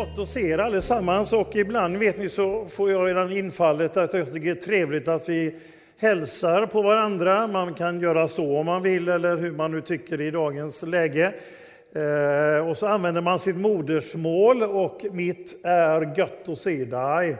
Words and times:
gott 0.00 0.18
att 0.18 0.28
se 0.28 0.50
er 0.50 0.58
allesammans 0.58 1.32
och 1.32 1.56
ibland 1.56 1.96
vet 1.96 2.18
ni 2.18 2.28
så 2.28 2.66
får 2.66 2.90
jag 2.90 3.08
redan 3.08 3.32
infallet 3.32 3.96
att 3.96 4.14
jag 4.14 4.26
tycker 4.32 4.40
det 4.40 4.50
är 4.50 4.54
trevligt 4.54 5.08
att 5.08 5.28
vi 5.28 5.54
hälsar 5.98 6.66
på 6.66 6.82
varandra. 6.82 7.46
Man 7.46 7.74
kan 7.74 8.00
göra 8.00 8.28
så 8.28 8.58
om 8.58 8.66
man 8.66 8.82
vill 8.82 9.08
eller 9.08 9.36
hur 9.36 9.52
man 9.52 9.72
nu 9.72 9.80
tycker 9.80 10.20
i 10.20 10.30
dagens 10.30 10.82
läge. 10.82 11.32
Eh, 11.92 12.68
och 12.68 12.76
så 12.76 12.86
använder 12.86 13.20
man 13.20 13.38
sitt 13.38 13.56
modersmål 13.56 14.62
och 14.62 15.04
mitt 15.12 15.60
är 15.64 16.18
gött 16.18 16.48
att 16.48 16.58
se 16.58 16.84
dig. 16.84 17.30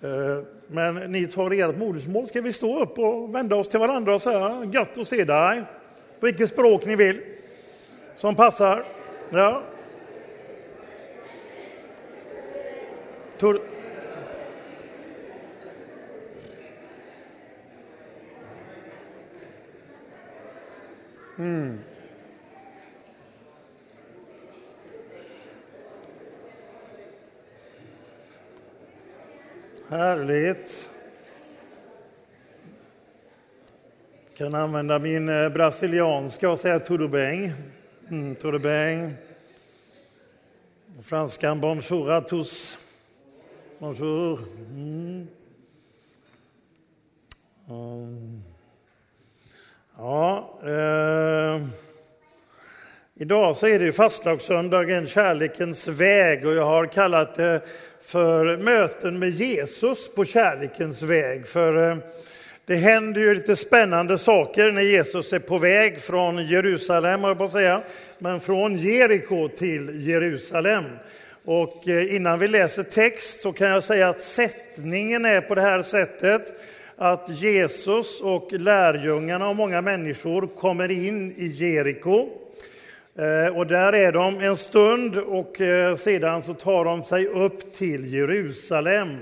Eh, 0.00 0.44
men 0.66 0.94
ni 0.94 1.26
tar 1.26 1.50
ert 1.50 1.78
modersmål. 1.78 2.26
Ska 2.26 2.40
vi 2.40 2.52
stå 2.52 2.82
upp 2.82 2.98
och 2.98 3.34
vända 3.34 3.56
oss 3.56 3.68
till 3.68 3.80
varandra 3.80 4.14
och 4.14 4.22
säga 4.22 4.70
gött 4.72 4.98
att 4.98 5.08
se 5.08 5.24
dig? 5.24 5.62
På 6.20 6.26
vilket 6.26 6.48
språk 6.48 6.84
ni 6.84 6.96
vill. 6.96 7.20
Som 8.14 8.34
passar. 8.34 8.84
Ja. 9.30 9.62
Tur 13.40 13.60
mm. 21.38 21.78
Härligt. 29.88 30.90
Jag 34.28 34.36
kan 34.38 34.54
använda 34.54 34.98
min 34.98 35.28
eh, 35.28 35.48
brasilianska 35.48 36.50
och 36.50 36.58
säga 36.58 36.78
tudo 36.78 37.08
bem. 37.08 37.50
Mm, 38.10 38.34
tudo 38.34 38.58
bem. 38.58 39.12
Franskan 41.02 41.60
bonjour 41.60 42.12
à 42.12 42.20
tous. 42.20 42.79
Bonjour. 43.80 44.38
Mm. 44.70 45.26
Um. 47.68 48.42
Ja, 49.98 50.58
eh. 50.64 51.66
Idag 53.14 53.56
så 53.56 53.66
är 53.66 53.78
det 53.78 53.92
fastlagssöndagen, 53.92 55.06
kärlekens 55.06 55.88
väg 55.88 56.46
och 56.46 56.54
jag 56.54 56.64
har 56.64 56.86
kallat 56.86 57.34
det 57.34 57.60
för 58.00 58.56
möten 58.56 59.18
med 59.18 59.30
Jesus 59.30 60.14
på 60.14 60.24
kärlekens 60.24 61.02
väg. 61.02 61.46
För 61.46 61.90
eh, 61.90 61.96
det 62.66 62.76
händer 62.76 63.20
ju 63.20 63.34
lite 63.34 63.56
spännande 63.56 64.18
saker 64.18 64.70
när 64.70 64.82
Jesus 64.82 65.32
är 65.32 65.38
på 65.38 65.58
väg 65.58 66.00
från 66.00 66.46
Jerusalem, 66.46 67.22
på 67.36 67.44
att 67.44 67.52
säga, 67.52 67.82
men 68.18 68.40
från 68.40 68.76
Jeriko 68.76 69.48
till 69.48 70.06
Jerusalem. 70.08 70.84
Och 71.52 71.88
eh, 71.88 72.16
innan 72.16 72.38
vi 72.38 72.48
läser 72.48 72.82
text 72.82 73.40
så 73.40 73.52
kan 73.52 73.68
jag 73.68 73.84
säga 73.84 74.08
att 74.08 74.20
sättningen 74.20 75.24
är 75.24 75.40
på 75.40 75.54
det 75.54 75.60
här 75.60 75.82
sättet 75.82 76.54
att 76.96 77.28
Jesus 77.28 78.20
och 78.20 78.52
lärjungarna 78.52 79.48
och 79.48 79.56
många 79.56 79.80
människor 79.80 80.46
kommer 80.46 80.90
in 80.90 81.30
i 81.30 81.46
Jeriko. 81.46 82.28
Eh, 83.18 83.56
och 83.56 83.66
där 83.66 83.92
är 83.92 84.12
de 84.12 84.40
en 84.40 84.56
stund 84.56 85.16
och 85.16 85.60
eh, 85.60 85.94
sedan 85.94 86.42
så 86.42 86.54
tar 86.54 86.84
de 86.84 87.04
sig 87.04 87.26
upp 87.26 87.74
till 87.74 88.14
Jerusalem. 88.14 89.18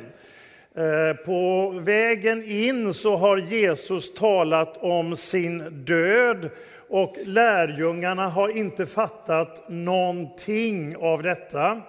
På 1.27 1.71
vägen 1.81 2.43
in 2.45 2.95
så 2.95 3.17
har 3.17 3.39
Jesus 3.39 4.15
talat 4.15 4.77
om 4.77 5.17
sin 5.17 5.85
död 5.85 6.51
och 6.89 7.17
lärjungarna 7.27 8.29
har 8.29 8.49
inte 8.49 8.87
fattat 8.87 9.69
någonting 9.69 10.97
av 10.97 11.23
detta. 11.23 11.83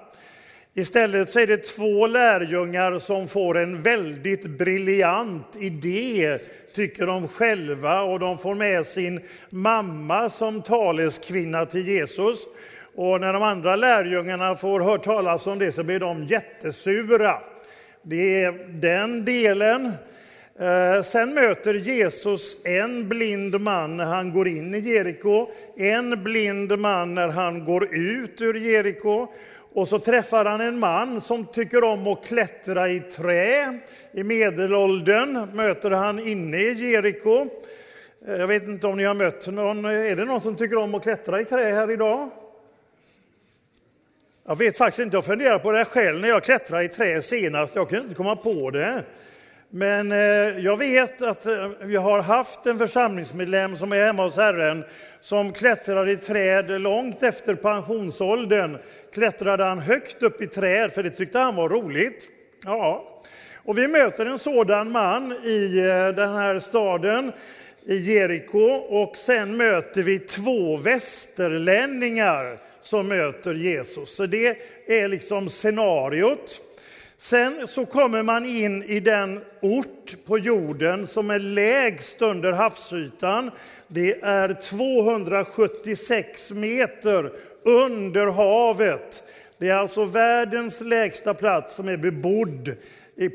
Istället 0.79 1.29
så 1.29 1.39
är 1.39 1.47
det 1.47 1.57
två 1.57 2.07
lärjungar 2.07 2.99
som 2.99 3.27
får 3.27 3.57
en 3.57 3.81
väldigt 3.81 4.45
briljant 4.45 5.57
idé, 5.59 6.37
tycker 6.75 7.07
de 7.07 7.27
själva, 7.27 8.01
och 8.01 8.19
de 8.19 8.37
får 8.37 8.55
med 8.55 8.85
sin 8.85 9.21
mamma 9.49 10.29
som 10.29 10.61
taleskvinna 10.61 11.65
till 11.65 11.87
Jesus. 11.87 12.47
Och 12.95 13.21
när 13.21 13.33
de 13.33 13.43
andra 13.43 13.75
lärjungarna 13.75 14.55
får 14.55 14.79
höra 14.79 14.97
talas 14.97 15.47
om 15.47 15.59
det 15.59 15.71
så 15.71 15.83
blir 15.83 15.99
de 15.99 16.25
jättesura. 16.25 17.37
Det 18.01 18.43
är 18.43 18.51
den 18.69 19.25
delen. 19.25 19.91
Eh, 20.59 21.03
sen 21.03 21.33
möter 21.33 21.73
Jesus 21.73 22.65
en 22.65 23.09
blind 23.09 23.61
man 23.61 23.97
när 23.97 24.05
han 24.05 24.31
går 24.31 24.47
in 24.47 24.75
i 24.75 24.79
Jeriko, 24.79 25.47
en 25.77 26.23
blind 26.23 26.79
man 26.79 27.15
när 27.15 27.27
han 27.27 27.65
går 27.65 27.95
ut 27.95 28.41
ur 28.41 28.53
Jeriko 28.53 29.27
och 29.73 29.87
så 29.87 29.99
träffar 29.99 30.45
han 30.45 30.61
en 30.61 30.79
man 30.79 31.21
som 31.21 31.45
tycker 31.45 31.83
om 31.83 32.07
att 32.07 32.25
klättra 32.25 32.89
i 32.89 32.99
trä. 32.99 33.79
I 34.11 34.23
medelåldern 34.23 35.47
möter 35.53 35.91
han 35.91 36.19
inne 36.19 36.57
i 36.57 36.91
Jeriko. 36.91 37.47
Eh, 38.27 38.35
jag 38.35 38.47
vet 38.47 38.63
inte 38.63 38.87
om 38.87 38.97
ni 38.97 39.03
har 39.03 39.13
mött 39.13 39.47
någon. 39.47 39.85
Är 39.85 40.15
det 40.15 40.25
någon 40.25 40.41
som 40.41 40.55
tycker 40.55 40.77
om 40.77 40.95
att 40.95 41.03
klättra 41.03 41.41
i 41.41 41.45
trä 41.45 41.63
här 41.63 41.91
idag? 41.91 42.29
Jag 44.45 44.57
vet 44.57 44.77
faktiskt 44.77 44.99
inte. 44.99 45.17
Jag 45.17 45.25
funderar 45.25 45.59
på 45.59 45.71
det 45.71 45.85
själv 45.85 46.19
när 46.19 46.29
jag 46.29 46.43
klättrade 46.43 46.83
i 46.83 46.89
trä 46.89 47.21
senast. 47.21 47.75
Jag 47.75 47.89
kunde 47.89 48.03
inte 48.03 48.15
komma 48.15 48.35
på 48.35 48.71
det. 48.71 49.03
Men 49.71 50.11
eh, 50.11 50.59
jag 50.59 50.77
vet 50.77 51.21
att 51.21 51.45
eh, 51.45 51.69
vi 51.81 51.95
har 51.95 52.21
haft 52.21 52.65
en 52.65 52.77
församlingsmedlem 52.77 53.75
som 53.75 53.91
är 53.91 54.05
hemma 54.05 54.23
hos 54.23 54.35
Herren 54.35 54.83
som 55.21 55.51
klättrar 55.51 56.09
i 56.09 56.17
träd 56.17 56.81
långt 56.81 57.23
efter 57.23 57.55
pensionsåldern. 57.55 58.77
Klättrade 59.13 59.63
han 59.63 59.79
högt 59.79 60.23
upp 60.23 60.41
i 60.41 60.47
träd 60.47 60.91
för 60.91 61.03
det 61.03 61.09
tyckte 61.09 61.39
han 61.39 61.55
var 61.55 61.69
roligt. 61.69 62.29
Ja. 62.65 63.19
Och 63.55 63.77
vi 63.77 63.87
möter 63.87 64.25
en 64.25 64.39
sådan 64.39 64.91
man 64.91 65.31
i 65.31 65.77
eh, 65.77 66.15
den 66.15 66.33
här 66.33 66.59
staden, 66.59 67.31
i 67.85 67.95
Jeriko, 67.95 68.69
och 68.71 69.17
sen 69.17 69.57
möter 69.57 70.03
vi 70.03 70.19
två 70.19 70.77
västerlänningar 70.77 72.57
som 72.81 73.07
möter 73.07 73.53
Jesus. 73.53 74.15
Så 74.15 74.25
det 74.25 74.57
är 74.87 75.07
liksom 75.07 75.49
scenariot. 75.49 76.61
Sen 77.21 77.67
så 77.67 77.85
kommer 77.85 78.23
man 78.23 78.45
in 78.45 78.83
i 78.83 78.99
den 78.99 79.41
ort 79.61 80.15
på 80.25 80.37
jorden 80.37 81.07
som 81.07 81.29
är 81.29 81.39
lägst 81.39 82.21
under 82.21 82.51
havsytan. 82.51 83.51
Det 83.87 84.21
är 84.21 84.53
276 84.53 86.51
meter 86.51 87.31
under 87.63 88.27
havet. 88.27 89.23
Det 89.57 89.69
är 89.69 89.75
alltså 89.75 90.05
världens 90.05 90.81
lägsta 90.81 91.33
plats 91.33 91.75
som 91.75 91.87
är 91.87 91.97
bebodd 91.97 92.75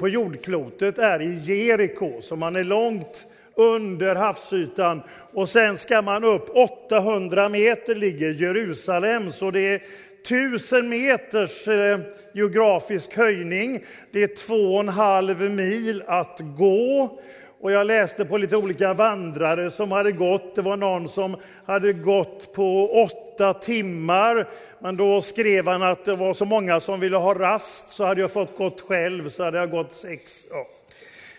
på 0.01 0.09
jordklotet 0.09 0.99
är 0.99 1.23
i 1.23 1.41
Jeriko, 1.45 2.21
så 2.23 2.37
man 2.37 2.57
är 2.57 2.65
långt 2.65 3.27
under 3.55 4.15
havsytan. 4.15 5.03
Och 5.33 5.49
sen 5.49 5.79
ska 5.79 6.03
man 6.03 6.25
upp 6.25 6.51
800 6.55 7.49
meter 7.49 7.95
ligger 7.95 8.31
Jerusalem, 8.31 9.31
så 9.31 9.51
det 9.51 9.61
är 9.61 9.83
tusen 10.29 10.89
meters 10.89 11.69
eh, 11.69 11.99
geografisk 12.33 13.17
höjning. 13.17 13.85
Det 14.13 14.23
är 14.23 14.47
två 14.47 14.75
och 14.75 14.81
en 14.81 14.89
halv 14.89 15.51
mil 15.51 16.03
att 16.07 16.41
gå. 16.59 17.19
Och 17.61 17.73
jag 17.73 17.87
läste 17.87 18.25
på 18.25 18.37
lite 18.37 18.57
olika 18.57 18.95
vandrare 18.95 19.71
som 19.71 19.93
hade 19.93 20.13
gått. 20.13 20.55
Det 20.55 20.63
var 20.63 20.77
någon 20.77 21.09
som 21.09 21.37
hade 21.67 21.93
gått 21.93 22.53
på 22.53 22.89
åtta 23.05 23.55
timmar. 23.55 24.49
Men 24.79 24.97
då 24.97 25.23
skrev 25.23 25.69
han 25.69 25.83
att 25.83 26.05
det 26.05 26.17
var 26.17 26.35
så 26.35 26.45
många 26.45 26.81
som 26.81 27.01
ville 27.01 27.17
ha 27.17 27.35
rast 27.35 27.89
så 27.89 28.05
hade 28.05 28.21
jag 28.21 28.33
fått 28.33 28.59
gått 28.59 28.81
själv 28.81 29.31
så 29.31 29.45
hade 29.45 29.59
jag 29.59 29.71
gått 29.71 29.93
sex. 29.93 30.45
Ja. 30.51 30.67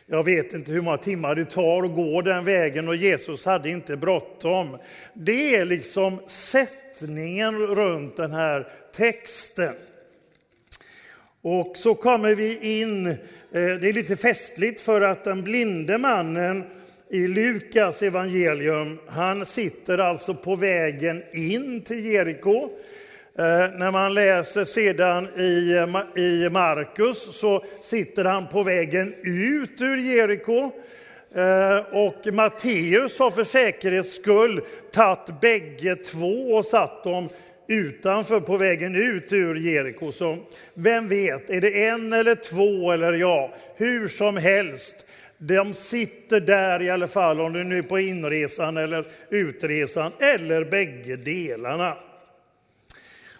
Jag 0.07 0.23
vet 0.23 0.53
inte 0.53 0.71
hur 0.71 0.81
många 0.81 0.97
timmar 0.97 1.35
det 1.35 1.45
tar 1.45 1.83
att 1.83 1.95
gå 1.95 2.21
den 2.21 2.43
vägen 2.43 2.87
och 2.87 2.95
Jesus 2.95 3.45
hade 3.45 3.69
inte 3.69 3.97
bråttom. 3.97 4.77
Det 5.13 5.55
är 5.55 5.65
liksom 5.65 6.19
sättningen 6.27 7.57
runt 7.57 8.17
den 8.17 8.31
här 8.31 8.67
texten. 8.95 9.73
Och 11.41 11.77
så 11.77 11.95
kommer 11.95 12.35
vi 12.35 12.79
in, 12.79 13.07
eh, 13.07 13.15
det 13.51 13.89
är 13.89 13.93
lite 13.93 14.15
festligt 14.15 14.81
för 14.81 15.01
att 15.01 15.23
den 15.23 15.43
blinde 15.43 15.97
mannen 15.97 16.63
i 17.09 17.27
Lukas 17.27 18.03
evangelium, 18.03 18.99
han 19.07 19.45
sitter 19.45 19.97
alltså 19.97 20.33
på 20.33 20.55
vägen 20.55 21.23
in 21.33 21.81
till 21.81 22.05
Jeriko. 22.05 22.69
Eh, 23.37 23.69
när 23.73 23.91
man 23.91 24.13
läser 24.13 24.65
sedan 24.65 25.27
eh, 25.35 26.23
i, 26.23 26.49
Markus 26.51 27.37
så 27.39 27.63
sitter 27.81 28.25
han 28.25 28.47
på 28.47 28.63
vägen 28.63 29.13
ut 29.23 29.81
ur 29.81 29.97
Jeriko. 29.97 30.71
Eh, 31.35 31.77
och 31.91 32.33
Matteus 32.33 33.19
har 33.19 33.31
för 33.31 33.43
säkerhets 33.43 34.15
skull 34.15 34.61
tagit 34.91 35.41
bägge 35.41 35.95
två 35.95 36.55
och 36.55 36.65
satt 36.65 37.03
dem 37.03 37.29
utanför 37.67 38.39
på 38.39 38.57
vägen 38.57 38.95
ut 38.95 39.33
ur 39.33 39.55
Jeriko. 39.55 40.11
Så 40.11 40.37
vem 40.73 41.07
vet, 41.07 41.49
är 41.49 41.61
det 41.61 41.85
en 41.87 42.13
eller 42.13 42.35
två 42.35 42.91
eller 42.91 43.13
ja, 43.13 43.53
hur 43.75 44.07
som 44.07 44.37
helst. 44.37 45.05
De 45.37 45.73
sitter 45.73 46.39
där 46.39 46.81
i 46.81 46.89
alla 46.89 47.07
fall, 47.07 47.41
om 47.41 47.53
det 47.53 47.63
nu 47.63 47.77
är 47.77 47.81
på 47.81 47.99
inresan 47.99 48.77
eller 48.77 49.05
utresan, 49.29 50.11
eller 50.19 50.63
bägge 50.65 51.15
delarna. 51.15 51.97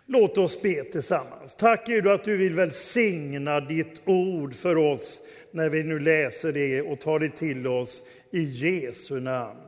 Låt 0.08 0.38
oss 0.38 0.62
be 0.62 0.84
tillsammans. 0.84 1.56
Tack 1.56 1.88
Gud 1.88 2.08
att 2.08 2.24
du 2.24 2.38
vill 2.38 2.54
välsigna 2.54 3.60
ditt 3.60 4.02
ord 4.06 4.56
för 4.56 4.78
oss 4.78 5.20
när 5.52 5.70
vi 5.70 5.84
nu 5.84 6.00
läser 6.00 6.52
det 6.52 6.82
och 6.82 7.00
tar 7.00 7.20
det 7.20 7.30
till 7.30 7.68
oss 7.68 8.04
i 8.32 8.44
Jesu 8.44 9.20
namn. 9.20 9.60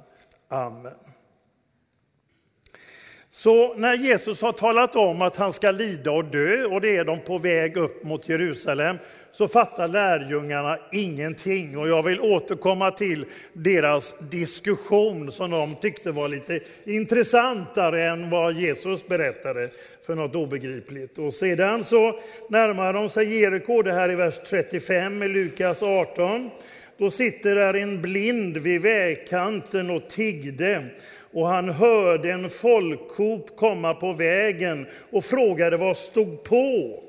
Amen. 0.48 1.07
Så 3.48 3.74
när 3.74 3.94
Jesus 3.94 4.42
har 4.42 4.52
talat 4.52 4.96
om 4.96 5.22
att 5.22 5.36
han 5.36 5.54
ska 5.54 5.72
lida 5.72 6.12
och 6.12 6.26
dö 6.26 6.66
och 6.66 6.82
det 6.82 6.98
är 6.98 7.06
de 7.06 7.20
på 7.20 7.38
väg 7.38 7.78
upp 7.78 8.04
mot 8.04 8.30
Jerusalem 8.30 8.98
så 9.32 9.48
fattar 9.48 9.88
lärjungarna 9.88 10.78
ingenting. 10.92 11.78
Och 11.78 11.88
jag 11.88 12.04
vill 12.04 12.22
återkomma 12.22 12.92
till 12.92 13.26
deras 13.54 14.16
diskussion 14.20 15.32
som 15.32 15.52
de 15.52 15.76
tyckte 15.76 16.12
var 16.12 16.28
lite 16.28 16.60
intressantare 16.86 18.04
än 18.04 18.30
vad 18.30 18.54
Jesus 18.54 19.08
berättade 19.08 19.70
för 20.06 20.16
något 20.16 20.36
obegripligt. 20.36 21.18
Och 21.18 21.34
sedan 21.34 21.84
så 21.84 22.20
närmar 22.50 22.94
de 22.94 23.10
sig 23.10 23.40
Jeriko, 23.40 23.82
det 23.82 23.94
här 23.94 24.12
i 24.12 24.16
vers 24.16 24.40
35 24.50 25.24
i 25.24 25.28
Lukas 25.28 25.84
18. 25.84 26.50
Då 26.98 27.12
sitter 27.12 27.56
där 27.56 27.74
en 27.74 28.02
blind 28.02 28.58
vid 28.58 28.82
vägkanten 28.82 29.90
och 29.90 30.10
tiggde 30.10 30.86
och 31.38 31.48
han 31.48 31.70
hörde 31.70 32.32
en 32.32 32.50
folkhop 32.50 33.58
komma 33.58 33.94
på 33.94 34.14
vägen 34.14 34.88
och 35.12 35.26
frågade 35.26 35.78
vad 35.78 35.98
stod 35.98 36.44
på. 36.44 37.00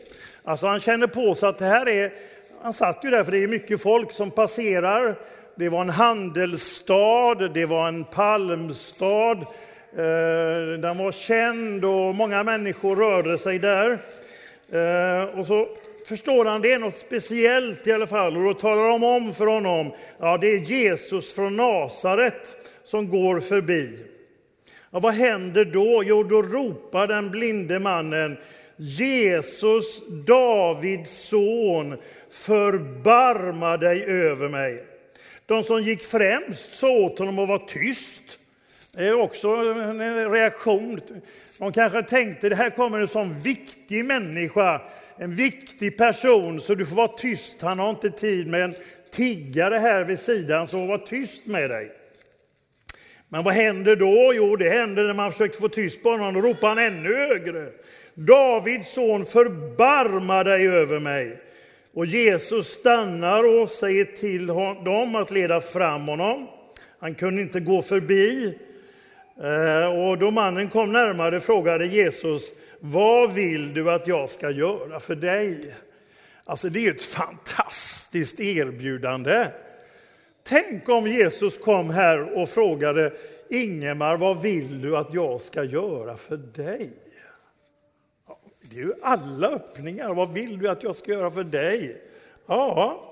Alltså 0.44 0.66
han 0.66 0.80
känner 0.80 1.06
på 1.06 1.34
sig 1.34 1.48
att 1.48 1.58
det 1.58 1.64
här 1.64 1.88
är, 1.88 2.12
han 2.62 2.72
satt 2.72 3.04
ju 3.04 3.10
där 3.10 3.24
för 3.24 3.32
det 3.32 3.42
är 3.42 3.48
mycket 3.48 3.82
folk 3.82 4.12
som 4.12 4.30
passerar. 4.30 5.18
Det 5.54 5.68
var 5.68 5.80
en 5.80 5.90
handelsstad, 5.90 7.34
det 7.34 7.66
var 7.66 7.88
en 7.88 8.04
palmstad. 8.04 9.38
Eh, 9.92 10.78
den 10.80 10.98
var 10.98 11.12
känd 11.12 11.84
och 11.84 12.14
många 12.14 12.42
människor 12.42 12.96
rörde 12.96 13.38
sig 13.38 13.58
där. 13.58 13.90
Eh, 14.72 15.38
och 15.38 15.46
så 15.46 15.68
förstår 16.06 16.44
han 16.44 16.60
det 16.60 16.72
är 16.72 16.78
något 16.78 16.96
speciellt 16.96 17.86
i 17.86 17.92
alla 17.92 18.06
fall 18.06 18.36
och 18.36 18.44
då 18.44 18.54
talar 18.54 18.88
de 18.88 19.04
om 19.04 19.34
för 19.34 19.46
honom, 19.46 19.92
ja 20.18 20.36
det 20.36 20.46
är 20.46 20.58
Jesus 20.58 21.34
från 21.34 21.56
Nasaret 21.56 22.56
som 22.84 23.10
går 23.10 23.40
förbi. 23.40 23.98
Ja, 24.90 24.98
vad 25.00 25.14
händer 25.14 25.64
då? 25.64 26.02
Jo, 26.06 26.22
då 26.22 26.42
ropar 26.42 27.06
den 27.06 27.30
blinde 27.30 27.78
mannen 27.78 28.36
Jesus, 28.76 30.08
Davids 30.26 31.10
son, 31.10 31.96
förbarma 32.30 33.76
dig 33.76 34.04
över 34.04 34.48
mig. 34.48 34.84
De 35.46 35.62
som 35.62 35.82
gick 35.82 36.04
främst 36.04 36.76
sa 36.76 36.88
åt 36.88 37.18
honom 37.18 37.38
att 37.38 37.48
vara 37.48 37.58
tyst. 37.58 38.38
Det 38.92 39.06
är 39.06 39.14
också 39.14 39.48
en 39.48 40.30
reaktion. 40.30 41.00
De 41.58 41.72
kanske 41.72 42.02
tänkte 42.02 42.48
det 42.48 42.56
här 42.56 42.70
kommer 42.70 42.98
en 42.98 43.08
sån 43.08 43.40
viktig 43.40 44.04
människa, 44.04 44.82
en 45.16 45.34
viktig 45.34 45.98
person, 45.98 46.60
så 46.60 46.74
du 46.74 46.86
får 46.86 46.96
vara 46.96 47.08
tyst. 47.08 47.62
Han 47.62 47.78
har 47.78 47.90
inte 47.90 48.10
tid 48.10 48.46
med 48.46 48.64
en 48.64 48.74
tiggare 49.10 49.74
här 49.74 50.04
vid 50.04 50.18
sidan, 50.18 50.68
så 50.68 50.86
var 50.86 50.98
tyst 50.98 51.46
med 51.46 51.70
dig. 51.70 51.97
Men 53.28 53.44
vad 53.44 53.54
händer 53.54 53.96
då? 53.96 54.32
Jo, 54.34 54.56
det 54.56 54.70
händer 54.70 55.04
när 55.04 55.14
man 55.14 55.32
försöker 55.32 55.58
få 55.58 55.68
tyst 55.68 56.02
på 56.02 56.10
honom. 56.10 56.34
Då 56.34 56.40
ropar 56.40 56.68
han 56.68 56.78
ännu 56.78 57.14
högre. 57.14 57.68
Davids 58.14 58.92
son, 58.92 59.24
förbarma 59.24 60.44
dig 60.44 60.68
över 60.68 61.00
mig. 61.00 61.40
Och 61.92 62.06
Jesus 62.06 62.66
stannar 62.66 63.44
och 63.44 63.70
säger 63.70 64.04
till 64.04 64.46
dem 64.84 65.16
att 65.16 65.30
leda 65.30 65.60
fram 65.60 66.08
honom. 66.08 66.46
Han 66.98 67.14
kunde 67.14 67.42
inte 67.42 67.60
gå 67.60 67.82
förbi. 67.82 68.58
Eh, 69.42 70.08
och 70.08 70.18
då 70.18 70.30
mannen 70.30 70.68
kom 70.68 70.92
närmare 70.92 71.40
frågade 71.40 71.86
Jesus, 71.86 72.52
vad 72.80 73.32
vill 73.32 73.74
du 73.74 73.90
att 73.90 74.06
jag 74.06 74.30
ska 74.30 74.50
göra 74.50 75.00
för 75.00 75.14
dig? 75.14 75.74
Alltså 76.44 76.68
det 76.68 76.86
är 76.86 76.90
ett 76.90 77.02
fantastiskt 77.02 78.40
erbjudande. 78.40 79.46
Tänk 80.48 80.88
om 80.88 81.06
Jesus 81.06 81.58
kom 81.58 81.90
här 81.90 82.38
och 82.38 82.48
frågade 82.48 83.12
Ingemar, 83.50 84.16
vad 84.16 84.42
vill 84.42 84.80
du 84.80 84.96
att 84.96 85.14
jag 85.14 85.40
ska 85.40 85.64
göra 85.64 86.16
för 86.16 86.36
dig? 86.36 86.90
Det 88.70 88.76
är 88.76 88.80
ju 88.80 88.92
alla 89.02 89.48
öppningar. 89.48 90.14
Vad 90.14 90.32
vill 90.32 90.58
du 90.58 90.68
att 90.68 90.82
jag 90.82 90.96
ska 90.96 91.12
göra 91.12 91.30
för 91.30 91.44
dig? 91.44 91.96
Ja, 92.46 93.02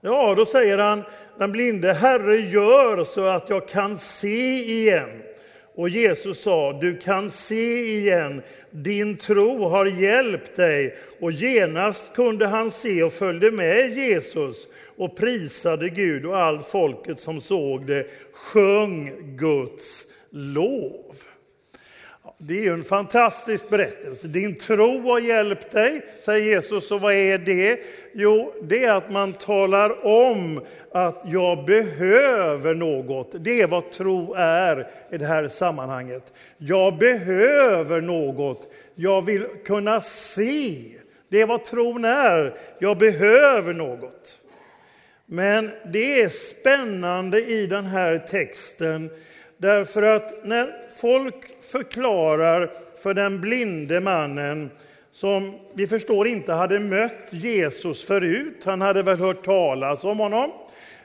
ja 0.00 0.34
då 0.34 0.46
säger 0.46 0.78
han, 0.78 1.02
den 1.38 1.52
blinde, 1.52 1.92
Herre 1.92 2.36
gör 2.36 3.04
så 3.04 3.26
att 3.26 3.50
jag 3.50 3.68
kan 3.68 3.98
se 3.98 4.58
igen. 4.58 5.22
Och 5.74 5.88
Jesus 5.88 6.42
sa, 6.42 6.72
du 6.72 6.96
kan 6.96 7.30
se 7.30 7.80
igen, 7.98 8.42
din 8.70 9.16
tro 9.16 9.68
har 9.68 9.86
hjälpt 9.86 10.56
dig. 10.56 10.96
Och 11.20 11.32
genast 11.32 12.14
kunde 12.14 12.46
han 12.46 12.70
se 12.70 13.02
och 13.02 13.12
följde 13.12 13.50
med 13.50 13.96
Jesus 13.96 14.68
och 14.96 15.16
prisade 15.16 15.88
Gud 15.88 16.26
och 16.26 16.38
allt 16.38 16.66
folket 16.66 17.20
som 17.20 17.40
såg 17.40 17.86
det 17.86 18.06
sjöng 18.32 19.12
Guds 19.36 20.06
lov. 20.30 21.16
Det 22.42 22.58
är 22.58 22.62
ju 22.62 22.72
en 22.72 22.84
fantastisk 22.84 23.70
berättelse. 23.70 24.28
Din 24.28 24.54
tro 24.54 25.02
har 25.02 25.18
hjälpt 25.20 25.70
dig, 25.70 26.02
säger 26.24 26.46
Jesus. 26.46 26.90
Och 26.90 27.00
vad 27.00 27.14
är 27.14 27.38
det? 27.38 27.80
Jo, 28.12 28.54
det 28.62 28.84
är 28.84 28.94
att 28.94 29.10
man 29.10 29.32
talar 29.32 30.06
om 30.06 30.64
att 30.92 31.22
jag 31.26 31.64
behöver 31.64 32.74
något. 32.74 33.34
Det 33.40 33.60
är 33.60 33.66
vad 33.66 33.90
tro 33.90 34.34
är 34.34 34.86
i 35.10 35.18
det 35.18 35.26
här 35.26 35.48
sammanhanget. 35.48 36.32
Jag 36.58 36.98
behöver 36.98 38.00
något. 38.00 38.72
Jag 38.94 39.24
vill 39.24 39.46
kunna 39.64 40.00
se. 40.00 40.84
Det 41.28 41.40
är 41.40 41.46
vad 41.46 41.64
tron 41.64 42.04
är. 42.04 42.54
Jag 42.78 42.98
behöver 42.98 43.72
något. 43.72 44.38
Men 45.26 45.70
det 45.92 46.22
är 46.22 46.28
spännande 46.28 47.42
i 47.42 47.66
den 47.66 47.84
här 47.84 48.18
texten 48.18 49.10
därför 49.60 50.02
att 50.02 50.44
när 50.44 50.76
folk 50.96 51.64
förklarar 51.64 52.70
för 53.02 53.14
den 53.14 53.40
blinde 53.40 54.00
mannen 54.00 54.70
som 55.10 55.58
vi 55.74 55.86
förstår 55.86 56.28
inte 56.28 56.52
hade 56.52 56.78
mött 56.78 57.32
Jesus 57.32 58.04
förut, 58.04 58.62
han 58.64 58.80
hade 58.80 59.02
väl 59.02 59.18
hört 59.18 59.44
talas 59.44 60.04
om 60.04 60.18
honom, 60.18 60.50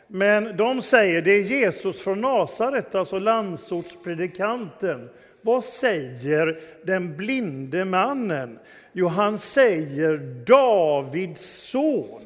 men 0.08 0.58
de 0.58 0.82
säger 0.82 1.22
det 1.22 1.32
är 1.32 1.44
Jesus 1.44 2.02
från 2.02 2.22
Nasaret, 2.22 2.96
alltså 2.96 3.20
landsortspredikanten. 3.20 5.10
Vad 5.42 5.64
säger 5.64 6.60
den 6.84 7.18
blinde 7.18 7.86
mannen? 7.86 8.60
Jo, 8.94 9.08
han 9.08 9.38
säger 9.38 10.18
Davids 10.46 11.70
son. 11.72 12.22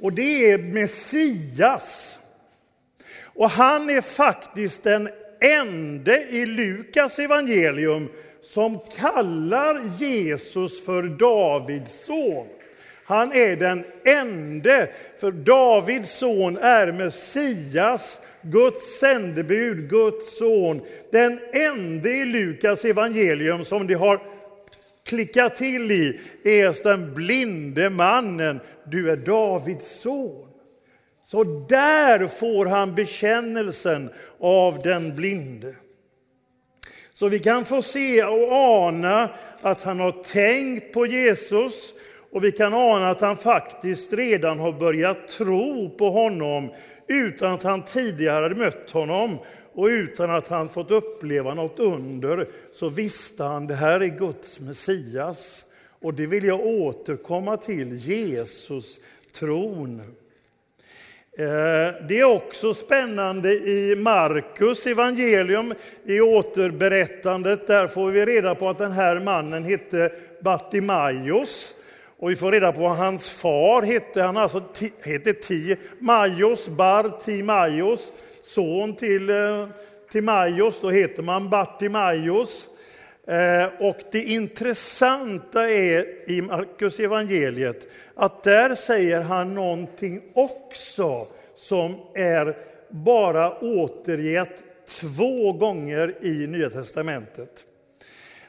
Och 0.00 0.12
det 0.12 0.52
är 0.52 0.58
Messias. 0.58 2.18
Och 3.36 3.50
han 3.50 3.90
är 3.90 4.00
faktiskt 4.00 4.82
den 4.82 5.08
ende 5.40 6.22
i 6.30 6.46
Lukas 6.46 7.18
evangelium 7.18 8.08
som 8.42 8.78
kallar 8.96 9.90
Jesus 9.98 10.84
för 10.84 11.02
Davids 11.02 12.04
son. 12.04 12.46
Han 13.04 13.32
är 13.32 13.56
den 13.56 13.84
ende, 14.04 14.88
för 15.20 15.30
Davids 15.30 16.10
son 16.10 16.56
är 16.56 16.92
Messias, 16.92 18.20
Guds 18.42 18.98
sändebud, 18.98 19.90
Guds 19.90 20.38
son. 20.38 20.80
Den 21.12 21.40
ende 21.52 22.10
i 22.10 22.24
Lukas 22.24 22.84
evangelium 22.84 23.64
som 23.64 23.86
det 23.86 23.94
har 23.94 24.20
klickat 25.04 25.54
till 25.54 25.90
i 25.90 26.20
är 26.44 26.82
den 26.82 27.14
blinde 27.14 27.90
mannen 27.90 28.60
du 28.84 29.10
är 29.10 29.16
Davids 29.16 30.00
son. 30.00 30.45
Så 31.26 31.44
där 31.44 32.28
får 32.28 32.66
han 32.66 32.94
bekännelsen 32.94 34.10
av 34.40 34.78
den 34.78 35.16
blinde. 35.16 35.74
Så 37.12 37.28
vi 37.28 37.38
kan 37.38 37.64
få 37.64 37.82
se 37.82 38.24
och 38.24 38.52
ana 38.52 39.30
att 39.60 39.82
han 39.82 40.00
har 40.00 40.12
tänkt 40.12 40.92
på 40.92 41.06
Jesus 41.06 41.94
och 42.32 42.44
vi 42.44 42.52
kan 42.52 42.74
ana 42.74 43.10
att 43.10 43.20
han 43.20 43.36
faktiskt 43.36 44.12
redan 44.12 44.58
har 44.58 44.72
börjat 44.72 45.28
tro 45.28 45.90
på 45.90 46.10
honom 46.10 46.72
utan 47.08 47.52
att 47.52 47.62
han 47.62 47.84
tidigare 47.84 48.42
hade 48.42 48.54
mött 48.54 48.90
honom 48.90 49.38
och 49.74 49.86
utan 49.86 50.30
att 50.30 50.48
han 50.48 50.68
fått 50.68 50.90
uppleva 50.90 51.54
något 51.54 51.78
under 51.78 52.46
så 52.74 52.88
visste 52.88 53.44
han 53.44 53.66
det 53.66 53.74
här 53.74 54.00
är 54.00 54.18
Guds 54.18 54.60
Messias. 54.60 55.64
Och 56.00 56.14
det 56.14 56.26
vill 56.26 56.44
jag 56.44 56.66
återkomma 56.66 57.56
till, 57.56 57.96
Jesus, 57.96 58.98
tron. 59.32 60.02
Eh, 61.38 61.94
det 62.08 62.20
är 62.20 62.24
också 62.24 62.74
spännande 62.74 63.52
i 63.52 63.96
Markus 63.98 64.86
evangelium, 64.86 65.74
i 66.04 66.20
återberättandet. 66.20 67.66
Där 67.66 67.86
får 67.86 68.10
vi 68.10 68.26
reda 68.26 68.54
på 68.54 68.68
att 68.68 68.78
den 68.78 68.92
här 68.92 69.20
mannen 69.20 69.64
hette 69.64 70.12
Bartimaios. 70.40 71.74
Och 72.18 72.30
vi 72.30 72.36
får 72.36 72.52
reda 72.52 72.72
på 72.72 72.80
vad 72.80 72.96
hans 72.96 73.30
far 73.30 73.82
hette. 73.82 74.22
Han 74.22 74.36
alltså 74.36 74.62
hette 75.04 75.32
Timaios, 75.32 76.68
Bartimaios, 76.68 78.10
son 78.42 78.96
till 78.96 79.30
eh, 79.30 79.66
Timaios. 80.12 80.80
Då 80.80 80.90
heter 80.90 81.22
man 81.22 81.50
Bartimaios. 81.50 82.68
Eh, 83.26 83.68
och 83.78 83.96
det 84.10 84.22
intressanta 84.22 85.70
är 85.70 86.30
i 86.30 86.42
Markus 86.42 87.00
evangeliet 87.00 87.86
att 88.14 88.42
där 88.42 88.74
säger 88.74 89.22
han 89.22 89.54
någonting 89.54 90.22
också 90.34 91.26
som 91.54 91.96
är 92.14 92.56
bara 92.90 93.58
återgett 93.58 94.64
två 95.00 95.52
gånger 95.52 96.14
i 96.24 96.46
Nya 96.46 96.70
testamentet. 96.70 97.64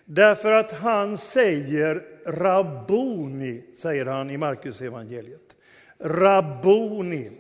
Därför 0.06 0.52
att 0.52 0.72
han 0.72 1.18
säger 1.18 2.04
Rabboni, 2.26 3.64
säger 3.74 4.06
han 4.06 4.30
i 4.30 4.38
Markus 4.38 4.82
evangeliet. 4.82 5.56
Rabboni. 6.00 7.32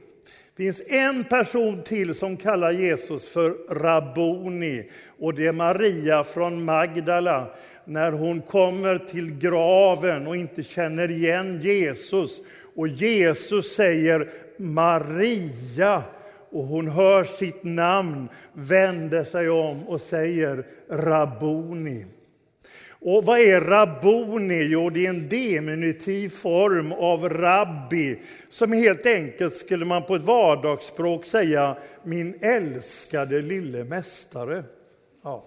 Det 0.57 0.63
finns 0.63 0.81
en 0.87 1.23
person 1.23 1.83
till 1.83 2.15
som 2.15 2.37
kallar 2.37 2.71
Jesus 2.71 3.29
för 3.29 3.75
Rabboni 3.75 4.89
och 5.19 5.33
det 5.33 5.45
är 5.47 5.51
Maria 5.51 6.23
från 6.23 6.65
Magdala 6.65 7.47
när 7.85 8.11
hon 8.11 8.41
kommer 8.41 8.97
till 8.97 9.39
graven 9.39 10.27
och 10.27 10.35
inte 10.35 10.63
känner 10.63 11.11
igen 11.11 11.61
Jesus. 11.61 12.31
Och 12.75 12.87
Jesus 12.87 13.75
säger 13.75 14.29
Maria 14.57 16.03
och 16.51 16.63
hon 16.63 16.87
hör 16.87 17.23
sitt 17.23 17.63
namn, 17.63 18.29
vänder 18.53 19.23
sig 19.23 19.49
om 19.49 19.87
och 19.87 20.01
säger 20.01 20.65
Rabboni. 20.89 22.05
Och 22.99 23.25
vad 23.25 23.39
är 23.39 23.61
rabboni? 23.61 24.63
Jo, 24.63 24.89
det 24.89 25.05
är 25.05 25.09
en 25.09 25.29
diminutiv 25.29 26.29
form 26.29 26.91
av 26.91 27.29
rabbi 27.29 28.19
som 28.49 28.73
helt 28.73 29.05
enkelt 29.05 29.55
skulle 29.55 29.85
man 29.85 30.03
på 30.03 30.15
ett 30.15 30.23
vardagsspråk 30.23 31.25
säga 31.25 31.77
min 32.03 32.37
älskade 32.41 33.41
lille 33.41 33.83
mästare. 33.83 34.63
Ja. 35.23 35.43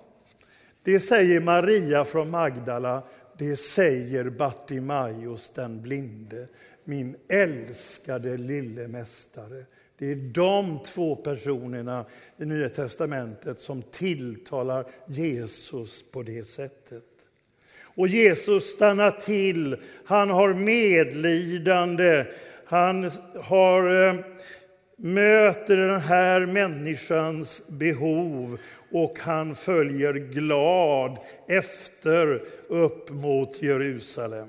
Det 0.84 1.00
säger 1.00 1.40
Maria 1.40 2.04
från 2.04 2.30
Magdala, 2.30 3.02
det 3.38 3.56
säger 3.56 4.30
Bartimaios 4.30 5.50
den 5.50 5.82
blinde, 5.82 6.48
min 6.84 7.16
älskade 7.28 8.36
lille 8.36 8.88
mästare. 8.88 9.64
Det 9.98 10.12
är 10.12 10.16
de 10.16 10.78
två 10.82 11.16
personerna 11.16 12.04
i 12.36 12.44
Nya 12.44 12.68
testamentet 12.68 13.58
som 13.58 13.82
tilltalar 13.82 14.86
Jesus 15.06 16.10
på 16.10 16.22
det 16.22 16.44
sättet. 16.44 17.09
Och 17.94 18.08
Jesus 18.08 18.64
stannar 18.64 19.10
till, 19.10 19.76
han 20.04 20.30
har 20.30 20.54
medlidande, 20.54 22.24
han 22.64 23.10
har, 23.40 24.08
eh, 24.08 24.14
möter 24.96 25.76
den 25.76 26.00
här 26.00 26.46
människans 26.46 27.68
behov 27.68 28.58
och 28.92 29.18
han 29.18 29.54
följer 29.54 30.12
glad 30.12 31.16
efter 31.48 32.40
upp 32.68 33.10
mot 33.10 33.62
Jerusalem. 33.62 34.48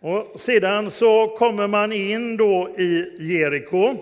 Och 0.00 0.40
sedan 0.40 0.90
så 0.90 1.28
kommer 1.28 1.66
man 1.66 1.92
in 1.92 2.36
då 2.36 2.68
i 2.78 3.16
Jeriko. 3.18 3.96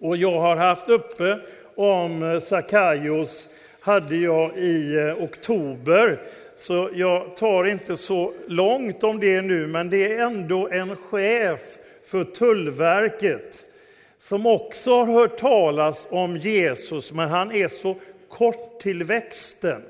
Och 0.00 0.16
jag 0.16 0.40
har 0.40 0.56
haft 0.56 0.88
uppe 0.88 1.38
om 1.76 2.22
eh, 2.22 2.40
Sakaios 2.40 3.48
hade 3.80 4.16
jag 4.16 4.56
i 4.56 4.96
eh, 4.96 5.24
oktober 5.24 6.20
så 6.56 6.90
jag 6.94 7.36
tar 7.36 7.64
inte 7.64 7.96
så 7.96 8.32
långt 8.46 9.02
om 9.04 9.20
det 9.20 9.42
nu, 9.42 9.66
men 9.66 9.90
det 9.90 10.14
är 10.14 10.24
ändå 10.24 10.68
en 10.68 10.96
chef 10.96 11.60
för 12.06 12.24
Tullverket 12.24 13.64
som 14.18 14.46
också 14.46 14.90
har 14.90 15.12
hört 15.20 15.38
talas 15.38 16.06
om 16.10 16.36
Jesus, 16.36 17.12
men 17.12 17.28
han 17.28 17.52
är 17.52 17.68
så 17.68 17.96
kort 18.28 18.80
till 18.80 19.04
växten. 19.04 19.82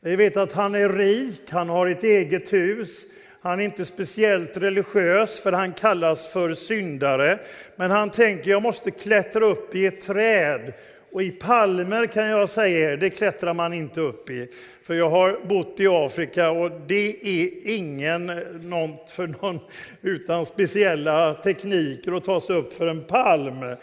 Vi 0.00 0.16
vet 0.16 0.36
att 0.36 0.52
han 0.52 0.74
är 0.74 0.88
rik, 0.88 1.42
han 1.50 1.68
har 1.68 1.86
ett 1.86 2.04
eget 2.04 2.52
hus, 2.52 3.04
han 3.40 3.60
är 3.60 3.64
inte 3.64 3.84
speciellt 3.84 4.56
religiös 4.56 5.40
för 5.40 5.52
han 5.52 5.72
kallas 5.72 6.32
för 6.32 6.54
syndare. 6.54 7.38
Men 7.76 7.90
han 7.90 8.10
tänker 8.10 8.50
jag 8.50 8.62
måste 8.62 8.90
klättra 8.90 9.44
upp 9.46 9.74
i 9.74 9.86
ett 9.86 10.00
träd 10.00 10.72
och 11.12 11.22
i 11.22 11.30
palmer 11.30 12.06
kan 12.06 12.28
jag 12.28 12.50
säga 12.50 12.96
det 12.96 13.10
klättrar 13.10 13.54
man 13.54 13.72
inte 13.72 14.00
upp 14.00 14.30
i. 14.30 14.48
För 14.88 14.94
jag 14.94 15.10
har 15.10 15.38
bott 15.48 15.80
i 15.80 15.86
Afrika 15.86 16.50
och 16.50 16.70
det 16.86 17.08
är 17.08 17.76
ingen 17.76 18.26
något 18.64 19.10
för 19.10 19.26
någon 19.26 19.60
utan 20.02 20.46
speciella 20.46 21.34
tekniker 21.34 22.12
att 22.12 22.24
ta 22.24 22.40
sig 22.40 22.56
upp 22.56 22.72
för 22.72 22.86
en 22.86 23.04
palm. 23.04 23.62
Eh, 23.62 23.76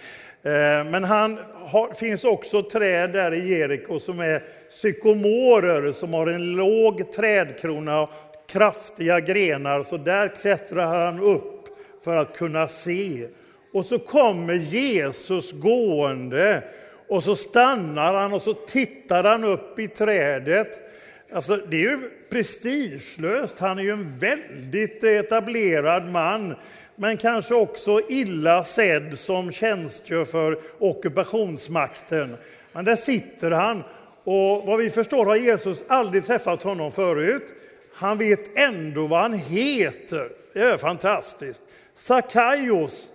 men 0.92 1.04
han 1.04 1.40
har, 1.54 1.94
finns 1.94 2.24
också 2.24 2.64
träd 2.64 3.14
där 3.14 3.34
i 3.34 3.50
Jeriko 3.50 4.00
som 4.00 4.20
är 4.20 4.44
sykomorer 4.70 5.92
som 5.92 6.14
har 6.14 6.28
en 6.28 6.56
låg 6.56 7.12
trädkrona 7.12 8.02
och 8.02 8.10
kraftiga 8.50 9.20
grenar. 9.20 9.84
Så 9.84 9.98
där 9.98 10.28
klättrar 10.28 11.06
han 11.06 11.20
upp 11.20 11.66
för 12.04 12.18
att 12.18 12.38
kunna 12.38 12.68
se. 12.68 13.28
Och 13.74 13.86
så 13.86 14.00
kommer 14.00 14.54
Jesus 14.54 15.52
gående 15.52 16.64
och 17.08 17.24
så 17.24 17.36
stannar 17.36 18.14
han 18.14 18.34
och 18.34 18.42
så 18.42 18.54
tittar 18.54 19.24
han 19.24 19.44
upp 19.44 19.80
i 19.80 19.88
trädet. 19.88 20.85
Alltså, 21.36 21.58
det 21.58 21.76
är 21.76 21.82
ju 21.82 22.10
prestigelöst. 22.30 23.60
Han 23.60 23.80
är 23.80 23.84
ju 23.84 23.92
en 23.92 24.20
väldigt 24.20 25.04
etablerad 25.04 26.10
man, 26.12 26.56
men 26.96 27.18
kanske 27.18 27.56
också 27.56 28.02
illa 28.10 28.64
sedd 28.64 29.20
som 29.20 29.52
tjänstgör 29.52 30.26
för 30.26 30.58
ockupationsmakten. 30.80 32.36
Men 32.72 32.86
där 32.86 32.96
sitter 32.96 33.52
han 33.52 33.84
och 34.24 34.66
vad 34.66 34.78
vi 34.78 34.90
förstår 34.90 35.26
har 35.26 35.36
Jesus 35.36 35.84
aldrig 35.88 36.26
träffat 36.26 36.64
honom 36.64 36.92
förut. 36.92 37.54
Han 37.94 38.18
vet 38.18 38.58
ändå 38.58 39.08
vad 39.08 39.22
han 39.22 39.34
heter. 39.34 40.30
Det 40.54 40.60
är 40.60 40.78
fantastiskt. 40.78 41.64
Sakaios 41.94 43.10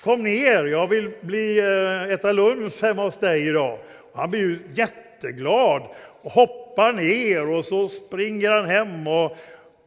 Kom 0.00 0.22
ner, 0.22 0.64
jag 0.64 0.86
vill 0.86 1.10
bli, 1.20 1.58
eh, 1.58 2.14
äta 2.14 2.32
lunch 2.32 2.82
hemma 2.82 3.02
hos 3.02 3.18
dig 3.18 3.48
idag. 3.48 3.78
Han 4.14 4.30
blir 4.30 4.40
ju 4.40 4.58
jätteglad 4.74 5.82
och 6.22 6.32
hoppas 6.32 6.65
hoppar 6.76 6.92
ner 6.92 7.48
och 7.48 7.64
så 7.64 7.88
springer 7.88 8.50
han 8.50 8.66
hem. 8.66 9.06
Och, 9.06 9.36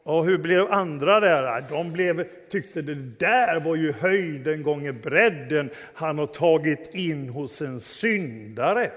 och 0.04 0.26
hur 0.26 0.38
blev 0.38 0.72
andra 0.72 1.20
där? 1.20 1.64
De 1.70 1.92
blev, 1.92 2.28
tyckte 2.50 2.82
det 2.82 2.96
där 2.96 3.60
var 3.60 3.76
ju 3.76 3.92
höjden 3.92 4.64
gånger 4.64 4.92
bredden. 4.92 5.70
Han 5.94 6.18
har 6.18 6.26
tagit 6.26 6.96
in 6.96 7.30
hos 7.30 7.62
en 7.62 7.80
syndare. 7.80 8.92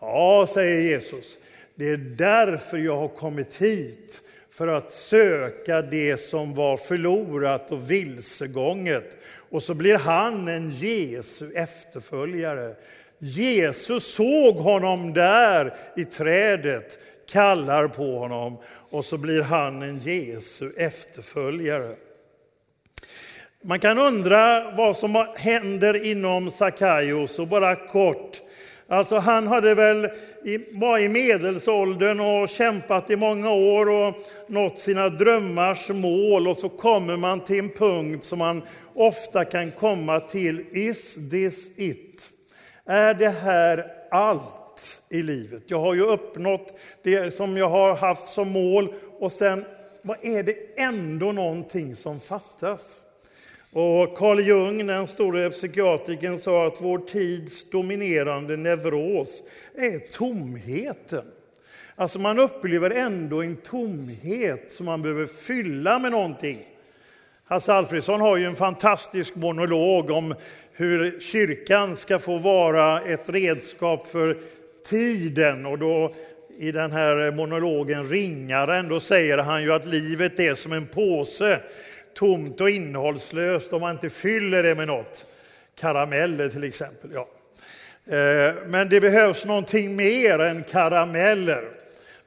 Ja, 0.00 0.48
säger 0.54 0.80
Jesus, 0.80 1.36
det 1.74 1.88
är 1.88 1.96
därför 1.96 2.78
jag 2.78 2.96
har 2.96 3.08
kommit 3.08 3.56
hit 3.56 4.20
för 4.50 4.68
att 4.68 4.90
söka 4.90 5.82
det 5.82 6.16
som 6.16 6.54
var 6.54 6.76
förlorat 6.76 7.72
och 7.72 7.90
vilsegånget. 7.90 9.16
Och 9.50 9.62
så 9.62 9.74
blir 9.74 9.98
han 9.98 10.48
en 10.48 10.70
Jesu 10.70 11.52
efterföljare. 11.54 12.74
Jesus 13.24 14.14
såg 14.14 14.56
honom 14.56 15.12
där 15.12 15.74
i 15.96 16.04
trädet, 16.04 16.98
kallar 17.32 17.88
på 17.88 18.18
honom 18.18 18.58
och 18.90 19.04
så 19.04 19.18
blir 19.18 19.42
han 19.42 19.82
en 19.82 19.98
Jesu 19.98 20.70
efterföljare. 20.76 21.94
Man 23.62 23.80
kan 23.80 23.98
undra 23.98 24.70
vad 24.70 24.96
som 24.96 25.26
händer 25.36 26.06
inom 26.06 26.50
Sakaios 26.50 27.38
och 27.38 27.48
bara 27.48 27.76
kort 27.76 28.40
Alltså 28.88 29.18
han 29.18 29.46
hade 29.46 29.74
väl 29.74 30.08
var 30.70 30.98
i 30.98 31.08
medelsåldern 31.08 32.20
och 32.20 32.48
kämpat 32.48 33.10
i 33.10 33.16
många 33.16 33.50
år 33.50 33.88
och 33.88 34.14
nått 34.48 34.78
sina 34.78 35.08
drömmars 35.08 35.88
mål 35.88 36.48
och 36.48 36.56
så 36.56 36.68
kommer 36.68 37.16
man 37.16 37.40
till 37.40 37.58
en 37.58 37.68
punkt 37.68 38.24
som 38.24 38.38
man 38.38 38.62
ofta 38.94 39.44
kan 39.44 39.70
komma 39.70 40.20
till. 40.20 40.64
Is 40.72 41.14
this 41.30 41.70
it? 41.76 42.03
Är 42.86 43.14
det 43.14 43.28
här 43.28 43.86
allt 44.10 45.02
i 45.10 45.22
livet? 45.22 45.62
Jag 45.66 45.80
har 45.80 45.94
ju 45.94 46.02
uppnått 46.02 46.78
det 47.02 47.34
som 47.34 47.56
jag 47.56 47.68
har 47.68 47.94
haft 47.94 48.26
som 48.26 48.50
mål 48.50 48.94
och 49.18 49.32
sen 49.32 49.64
vad 50.02 50.24
är 50.24 50.42
det 50.42 50.56
ändå 50.76 51.32
någonting 51.32 51.96
som 51.96 52.20
fattas? 52.20 53.04
Och 53.72 54.16
Carl 54.16 54.40
Jung, 54.40 54.86
den 54.86 55.06
store 55.06 55.50
psykiatrikern, 55.50 56.38
sa 56.38 56.66
att 56.66 56.80
vår 56.80 56.98
tids 56.98 57.70
dominerande 57.70 58.56
neuros 58.56 59.42
är 59.74 59.98
tomheten. 59.98 61.24
Alltså 61.96 62.18
man 62.18 62.38
upplever 62.38 62.90
ändå 62.90 63.42
en 63.42 63.56
tomhet 63.56 64.70
som 64.70 64.86
man 64.86 65.02
behöver 65.02 65.26
fylla 65.26 65.98
med 65.98 66.12
någonting. 66.12 66.58
Hasse 67.46 67.72
Alfredsson 67.72 68.20
har 68.20 68.36
ju 68.36 68.46
en 68.46 68.56
fantastisk 68.56 69.34
monolog 69.34 70.10
om 70.10 70.34
hur 70.72 71.20
kyrkan 71.20 71.96
ska 71.96 72.18
få 72.18 72.38
vara 72.38 73.00
ett 73.00 73.28
redskap 73.28 74.06
för 74.06 74.36
tiden. 74.84 75.66
Och 75.66 75.78
då 75.78 76.12
i 76.58 76.72
den 76.72 76.92
här 76.92 77.30
monologen 77.30 78.08
Ringaren, 78.08 78.88
då 78.88 79.00
säger 79.00 79.38
han 79.38 79.62
ju 79.62 79.72
att 79.72 79.86
livet 79.86 80.40
är 80.40 80.54
som 80.54 80.72
en 80.72 80.86
påse 80.86 81.60
tomt 82.14 82.60
och 82.60 82.70
innehållslöst 82.70 83.72
om 83.72 83.80
man 83.80 83.90
inte 83.92 84.10
fyller 84.10 84.62
det 84.62 84.74
med 84.74 84.86
något. 84.86 85.26
Karameller 85.80 86.48
till 86.48 86.64
exempel. 86.64 87.10
Ja. 87.14 87.28
Eh, 88.16 88.54
men 88.66 88.88
det 88.88 89.00
behövs 89.00 89.44
någonting 89.44 89.96
mer 89.96 90.38
än 90.38 90.62
karameller. 90.62 91.64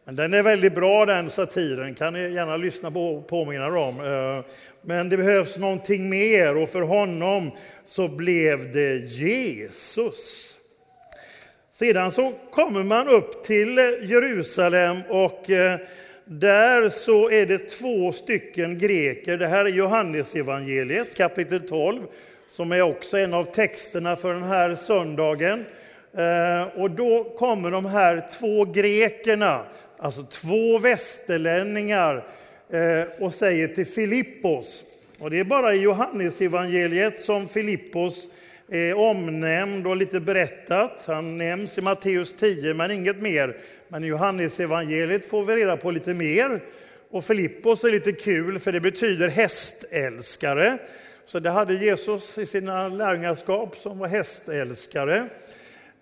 Men 0.07 0.15
den 0.15 0.33
är 0.33 0.43
väldigt 0.43 0.75
bra 0.75 1.05
den 1.05 1.29
satiren, 1.29 1.95
kan 1.95 2.13
ni 2.13 2.29
gärna 2.29 2.57
lyssna 2.57 2.91
på 2.91 3.15
och 3.15 3.27
påminna 3.27 3.67
om. 3.79 3.99
Eh, 3.99 4.45
men 4.87 5.09
det 5.09 5.17
behövs 5.17 5.57
någonting 5.57 6.09
mer 6.09 6.57
och 6.57 6.69
för 6.69 6.81
honom 6.81 7.51
så 7.85 8.07
blev 8.07 8.71
det 8.71 8.95
Jesus. 8.97 10.53
Sedan 11.71 12.11
så 12.11 12.33
kommer 12.51 12.83
man 12.83 13.07
upp 13.07 13.43
till 13.43 13.77
eh, 13.77 13.83
Jerusalem 14.01 14.97
och 15.09 15.49
eh, 15.49 15.79
där 16.25 16.89
så 16.89 17.29
är 17.29 17.45
det 17.45 17.57
två 17.57 18.11
stycken 18.11 18.77
greker. 18.77 19.37
Det 19.37 19.47
här 19.47 19.65
är 19.65 19.69
Johannesevangeliet 19.69 21.17
kapitel 21.17 21.67
12 21.67 22.01
som 22.47 22.71
är 22.71 22.81
också 22.81 23.17
en 23.17 23.33
av 23.33 23.43
texterna 23.43 24.15
för 24.15 24.33
den 24.33 24.43
här 24.43 24.75
söndagen. 24.75 25.65
Eh, 26.17 26.81
och 26.81 26.91
då 26.91 27.23
kommer 27.23 27.71
de 27.71 27.85
här 27.85 28.27
två 28.39 28.65
grekerna, 28.65 29.65
alltså 29.97 30.23
två 30.23 30.77
västerlänningar 30.79 32.23
Eh, 32.69 33.23
och 33.23 33.33
säger 33.33 33.67
till 33.67 33.85
Filippos, 33.85 34.83
och 35.19 35.29
det 35.29 35.39
är 35.39 35.43
bara 35.43 35.73
i 35.73 35.81
Johannesevangeliet 35.81 37.19
som 37.19 37.47
Filippos 37.47 38.27
är 38.69 38.97
omnämnd 38.97 39.87
och 39.87 39.97
lite 39.97 40.19
berättat. 40.19 41.03
Han 41.07 41.37
nämns 41.37 41.77
i 41.77 41.81
Matteus 41.81 42.33
10, 42.33 42.73
men 42.73 42.91
inget 42.91 43.21
mer. 43.21 43.57
Men 43.87 44.03
i 44.03 44.07
Johannesevangeliet 44.07 45.25
får 45.25 45.45
vi 45.45 45.55
reda 45.55 45.77
på 45.77 45.91
lite 45.91 46.13
mer. 46.13 46.63
Och 47.11 47.25
Filippos 47.25 47.83
är 47.83 47.91
lite 47.91 48.11
kul, 48.11 48.59
för 48.59 48.71
det 48.71 48.79
betyder 48.79 49.27
hästälskare. 49.27 50.77
Så 51.25 51.39
det 51.39 51.49
hade 51.49 51.73
Jesus 51.73 52.37
i 52.37 52.45
sina 52.45 52.87
lärjungaskap 52.87 53.75
som 53.75 53.97
var 53.97 54.07
hästälskare. 54.07 55.25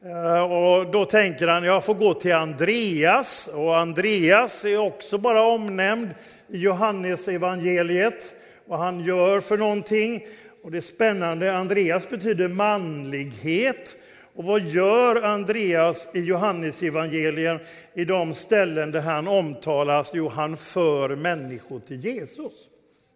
Eh, 0.05 0.51
och 0.51 0.91
då 0.91 1.05
tänker 1.05 1.47
han, 1.47 1.63
jag 1.63 1.85
får 1.85 1.93
gå 1.93 2.13
till 2.13 2.33
Andreas. 2.33 3.47
Och 3.47 3.77
Andreas 3.77 4.65
är 4.65 4.77
också 4.77 5.17
bara 5.17 5.41
omnämnd 5.41 6.09
i 6.47 6.57
Johannes 6.57 7.27
evangeliet 7.27 8.33
vad 8.65 8.79
han 8.79 8.99
gör 8.99 9.39
för 9.39 9.57
någonting. 9.57 10.25
Och 10.63 10.71
det 10.71 10.77
är 10.77 10.81
spännande, 10.81 11.57
Andreas 11.57 12.09
betyder 12.09 12.47
manlighet. 12.47 13.95
Och 14.35 14.43
vad 14.43 14.61
gör 14.61 15.21
Andreas 15.21 16.07
i 16.13 16.19
Johannes 16.19 16.83
evangelien 16.83 17.59
i 17.93 18.05
de 18.05 18.33
ställen 18.33 18.91
där 18.91 19.01
han 19.01 19.27
omtalas? 19.27 20.11
Jo, 20.13 20.29
han 20.29 20.57
för 20.57 21.15
människor 21.15 21.79
till 21.79 22.05
Jesus. 22.05 22.53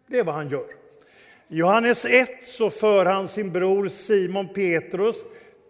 Det 0.08 0.20
är 0.20 0.24
vad 0.24 0.36
han 0.36 0.50
gör. 0.50 0.66
I 1.48 1.58
Johannes 1.58 2.06
1 2.06 2.30
så 2.42 2.70
för 2.70 3.06
han 3.06 3.28
sin 3.28 3.52
bror 3.52 3.88
Simon 3.88 4.48
Petrus 4.48 5.16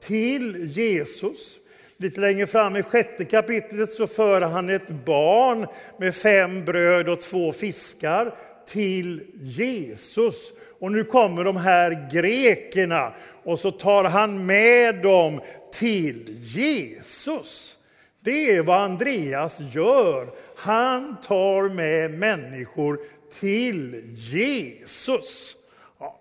till 0.02 0.72
Jesus. 0.72 1.58
Lite 1.98 2.20
längre 2.20 2.48
fram 2.48 2.76
i 2.76 2.84
sjätte 2.84 3.26
kapitlet 3.26 3.94
så 3.94 4.08
för 4.08 4.42
han 4.42 4.70
ett 4.70 4.90
barn 4.90 5.68
med 5.98 6.16
fem 6.16 6.66
bröd 6.66 7.10
och 7.10 7.22
två 7.22 7.52
fiskar 7.52 8.36
till 8.68 9.22
Jesus. 9.34 10.52
Och 10.80 10.92
nu 10.92 11.04
kommer 11.04 11.44
de 11.44 11.58
här 11.58 12.10
grekerna 12.14 13.14
och 13.44 13.60
så 13.60 13.72
tar 13.72 14.04
han 14.04 14.46
med 14.46 14.96
dem 14.96 15.42
till 15.74 16.26
Jesus. 16.42 17.78
Det 18.22 18.56
är 18.56 18.64
vad 18.64 18.82
Andreas 18.82 19.60
gör. 19.72 20.28
Han 20.56 21.18
tar 21.22 21.70
med 21.70 22.12
människor 22.12 23.00
till 23.40 24.02
Jesus. 24.16 25.56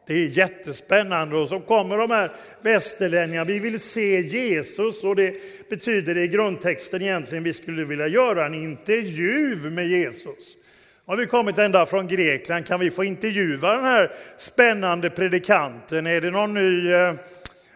Det 0.09 0.15
är 0.15 0.27
jättespännande. 0.27 1.37
Och 1.37 1.49
så 1.49 1.61
kommer 1.61 1.97
de 1.97 2.11
här 2.11 2.31
västerlänningarna. 2.63 3.45
Vi 3.45 3.59
vill 3.59 3.81
se 3.81 4.21
Jesus 4.21 5.05
och 5.05 5.17
det 5.17 5.35
betyder 5.69 6.15
det 6.15 6.21
i 6.21 6.29
grundtexten 6.29 7.03
egentligen 7.03 7.45
vi 7.45 7.53
skulle 7.53 7.85
vilja 7.85 8.07
göra 8.07 8.47
en 8.47 8.55
intervju 8.55 9.57
med 9.71 9.87
Jesus. 9.87 10.57
Har 11.07 11.17
vi 11.17 11.27
kommit 11.27 11.59
ända 11.59 11.87
från 11.87 12.07
Grekland 12.07 12.67
kan 12.67 12.81
vi 12.81 12.91
få 12.91 13.05
intervjua 13.05 13.73
den 13.73 13.85
här 13.85 14.13
spännande 14.39 15.11
predikanten. 15.11 16.07
Är 16.07 16.21
det 16.21 16.31
någon 16.31 16.55
ny 16.55 16.93
eh, 16.93 17.15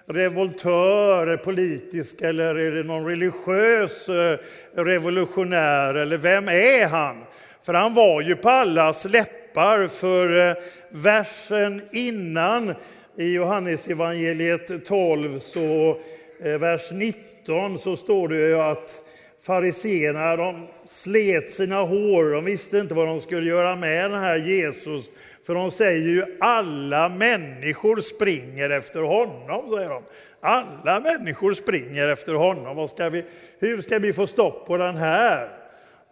revoltör, 0.07 1.37
politisk 1.37 2.21
eller 2.21 2.55
är 2.55 2.71
det 2.71 2.83
någon 2.83 3.07
religiös 3.07 4.09
eh, 4.09 4.39
revolutionär 4.75 5.95
eller 5.95 6.17
vem 6.17 6.49
är 6.49 6.87
han? 6.87 7.17
För 7.63 7.75
han 7.75 7.95
var 7.95 8.23
ju 8.23 8.37
på 8.37 8.51
allas 8.51 9.05
läppar 9.05 9.42
för 9.89 10.49
eh, 10.49 10.55
versen 10.89 11.83
innan 11.93 12.75
i 13.17 13.33
Johannesevangeliet 13.33 14.85
12 14.85 15.39
så 15.39 15.99
eh, 16.45 16.59
vers 16.59 16.93
19 16.93 17.79
så 17.79 17.97
står 17.97 18.29
det 18.29 18.49
ju 18.49 18.61
att 18.61 19.03
fariseerna 19.43 20.37
de 20.37 20.67
slet 20.87 21.51
sina 21.51 21.81
hår, 21.81 22.35
de 22.35 22.45
visste 22.45 22.79
inte 22.79 22.95
vad 22.95 23.07
de 23.07 23.21
skulle 23.21 23.51
göra 23.51 23.77
med 23.77 24.11
den 24.11 24.21
här 24.21 24.37
Jesus. 24.37 25.11
För 25.47 25.55
de 25.55 25.71
säger 25.71 26.09
ju 26.09 26.25
alla 26.41 27.09
människor 27.09 28.01
springer 28.01 28.71
efter 28.71 29.01
honom, 29.01 29.69
säger 29.71 29.89
de. 29.89 30.03
Alla 30.41 31.01
människor 31.01 31.55
springer 31.55 32.09
efter 32.09 32.35
honom. 32.35 32.77
Vad 32.77 32.91
ska 32.91 33.09
vi, 33.09 33.25
hur 33.59 33.83
ska 33.83 33.99
vi 33.99 34.13
få 34.13 34.27
stopp 34.27 34.67
på 34.67 34.77
den 34.77 34.97
här? 34.97 35.62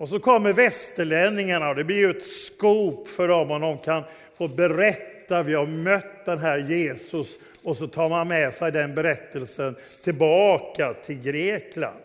Och 0.01 0.09
så 0.09 0.21
kommer 0.21 0.53
västerlänningarna 0.53 1.69
och 1.69 1.75
det 1.75 1.85
blir 1.85 1.99
ju 1.99 2.11
ett 2.11 2.27
skop 2.27 3.09
för 3.09 3.29
dem 3.29 3.51
om 3.51 3.61
de 3.61 3.79
kan 3.79 4.03
få 4.39 4.49
berätta, 4.49 5.43
vi 5.43 5.55
har 5.55 5.67
mött 5.67 6.25
den 6.25 6.39
här 6.39 6.59
Jesus. 6.59 7.39
Och 7.63 7.77
så 7.77 7.87
tar 7.87 8.09
man 8.09 8.29
med 8.29 8.55
sig 8.55 8.73
den 8.73 8.95
berättelsen 8.95 9.77
tillbaka 10.05 10.93
till 10.93 11.23
Grekland. 11.23 11.97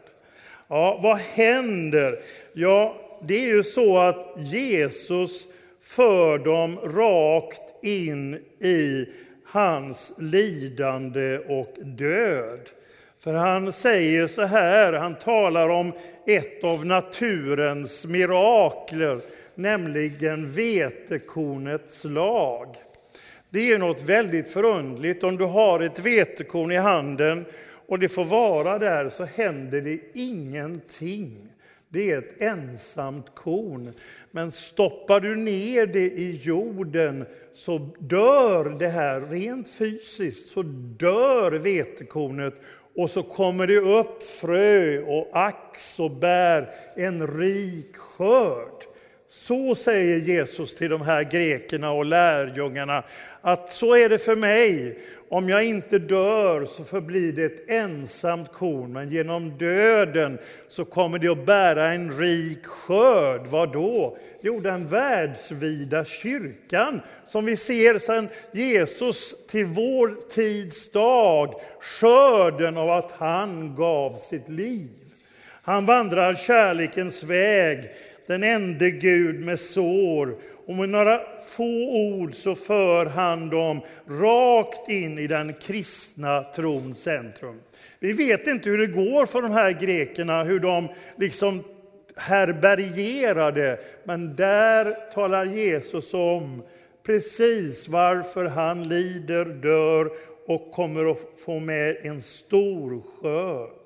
Ja, 0.67 0.99
vad 1.03 1.17
händer? 1.17 2.19
Ja, 2.53 2.95
det 3.21 3.43
är 3.43 3.47
ju 3.47 3.63
så 3.63 3.97
att 3.97 4.33
Jesus 4.37 5.47
för 5.81 6.37
dem 6.37 6.79
rakt 6.83 7.85
in 7.85 8.33
i 8.59 9.09
hans 9.45 10.13
lidande 10.17 11.37
och 11.37 11.75
död. 11.83 12.69
För 13.25 13.33
han 13.33 13.73
säger 13.73 14.27
så 14.27 14.41
här, 14.41 14.93
han 14.93 15.15
talar 15.15 15.69
om 15.69 15.93
ett 16.25 16.63
av 16.63 16.85
naturens 16.85 18.05
mirakler, 18.05 19.19
nämligen 19.55 20.51
vetekornets 20.51 22.03
lag. 22.03 22.75
Det 23.49 23.71
är 23.71 23.79
något 23.79 24.01
väldigt 24.01 24.49
förundligt 24.49 25.23
om 25.23 25.37
du 25.37 25.43
har 25.43 25.79
ett 25.79 25.99
vetekorn 25.99 26.71
i 26.71 26.77
handen 26.77 27.45
och 27.87 27.99
det 27.99 28.09
får 28.09 28.25
vara 28.25 28.79
där 28.79 29.09
så 29.09 29.25
händer 29.25 29.81
det 29.81 29.99
ingenting. 30.13 31.49
Det 31.89 32.11
är 32.11 32.17
ett 32.17 32.41
ensamt 32.41 33.35
korn. 33.35 33.91
Men 34.31 34.51
stoppar 34.51 35.19
du 35.19 35.35
ner 35.35 35.85
det 35.85 36.11
i 36.11 36.39
jorden 36.43 37.25
så 37.53 37.89
dör 37.99 38.75
det 38.79 38.87
här 38.87 39.21
rent 39.21 39.69
fysiskt, 39.69 40.49
så 40.49 40.63
dör 40.97 41.51
vetekornet 41.51 42.61
och 42.97 43.09
så 43.09 43.23
kommer 43.23 43.67
det 43.67 43.79
upp 43.79 44.23
frö 44.23 44.99
och 45.01 45.29
ax 45.33 45.99
och 45.99 46.11
bär 46.11 46.69
en 46.95 47.27
rik 47.27 47.97
skörd. 47.97 48.74
Så 49.37 49.75
säger 49.75 50.17
Jesus 50.17 50.75
till 50.75 50.89
de 50.89 51.01
här 51.01 51.23
grekerna 51.23 51.91
och 51.91 52.05
lärjungarna 52.05 53.03
att 53.41 53.73
så 53.73 53.95
är 53.95 54.09
det 54.09 54.17
för 54.17 54.35
mig. 54.35 54.99
Om 55.29 55.49
jag 55.49 55.63
inte 55.63 55.99
dör 55.99 56.65
så 56.65 56.83
förblir 56.83 57.31
det 57.31 57.45
ett 57.45 57.69
ensamt 57.69 58.53
korn, 58.53 58.93
men 58.93 59.09
genom 59.09 59.57
döden 59.57 60.37
så 60.67 60.85
kommer 60.85 61.19
det 61.19 61.27
att 61.27 61.45
bära 61.45 61.93
en 61.93 62.17
rik 62.19 62.65
skörd. 62.65 63.47
Vad 63.47 63.73
då? 63.73 64.17
Jo, 64.41 64.59
den 64.59 64.87
världsvida 64.87 66.05
kyrkan 66.05 67.01
som 67.25 67.45
vi 67.45 67.57
ser 67.57 67.99
sedan 67.99 68.29
Jesus 68.51 69.47
till 69.47 69.65
vår 69.65 70.29
tids 70.29 70.91
dag, 70.91 71.53
skörden 71.79 72.77
av 72.77 72.89
att 72.89 73.11
han 73.11 73.75
gav 73.75 74.13
sitt 74.13 74.49
liv. 74.49 74.89
Han 75.61 75.85
vandrar 75.85 76.35
kärlekens 76.35 77.23
väg, 77.23 77.89
den 78.27 78.43
ende 78.43 78.91
Gud 78.91 79.45
med 79.45 79.59
sår 79.59 80.35
och 80.65 80.75
med 80.75 80.89
några 80.89 81.21
få 81.55 81.89
ord 82.13 82.35
så 82.35 82.55
för 82.55 83.05
han 83.05 83.49
dem 83.49 83.81
rakt 84.07 84.89
in 84.89 85.19
i 85.19 85.27
den 85.27 85.53
kristna 85.53 86.43
trons 86.43 87.01
centrum. 87.01 87.59
Vi 87.99 88.13
vet 88.13 88.47
inte 88.47 88.69
hur 88.69 88.77
det 88.77 88.87
går 88.87 89.25
för 89.25 89.41
de 89.41 89.51
här 89.51 89.71
grekerna, 89.71 90.43
hur 90.43 90.59
de 90.59 90.87
liksom 91.17 91.63
härbärgerade, 92.15 93.79
men 94.03 94.35
där 94.35 95.13
talar 95.13 95.45
Jesus 95.45 96.13
om 96.13 96.63
precis 97.05 97.87
varför 97.87 98.45
han 98.45 98.83
lider, 98.83 99.45
dör 99.45 100.09
och 100.47 100.71
kommer 100.71 101.11
att 101.11 101.19
få 101.45 101.59
med 101.59 101.97
en 102.01 102.21
stor 102.21 103.01
skörd. 103.01 103.84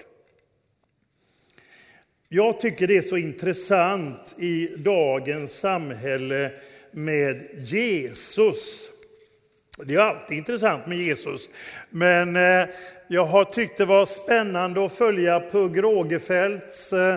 Jag 2.31 2.59
tycker 2.59 2.87
det 2.87 2.97
är 2.97 3.01
så 3.01 3.17
intressant 3.17 4.35
i 4.37 4.69
dagens 4.77 5.51
samhälle 5.51 6.51
med 6.91 7.45
Jesus. 7.57 8.89
Det 9.83 9.95
är 9.95 9.99
alltid 9.99 10.37
intressant 10.37 10.87
med 10.87 10.97
Jesus, 10.97 11.49
men 11.89 12.35
eh, 12.35 12.65
jag 13.07 13.25
har 13.25 13.43
tyckt 13.43 13.77
det 13.77 13.85
var 13.85 14.05
spännande 14.05 14.85
att 14.85 14.93
följa 14.93 15.39
Pugh 15.39 15.81
Rogefeldts 15.81 16.93
eh, 16.93 17.15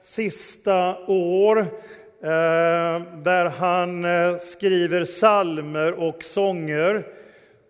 sista 0.00 0.96
år 1.06 1.58
eh, 1.58 3.02
där 3.22 3.50
han 3.58 4.06
skriver 4.40 5.04
salmer 5.04 5.92
och 5.92 6.22
sånger. 6.22 7.02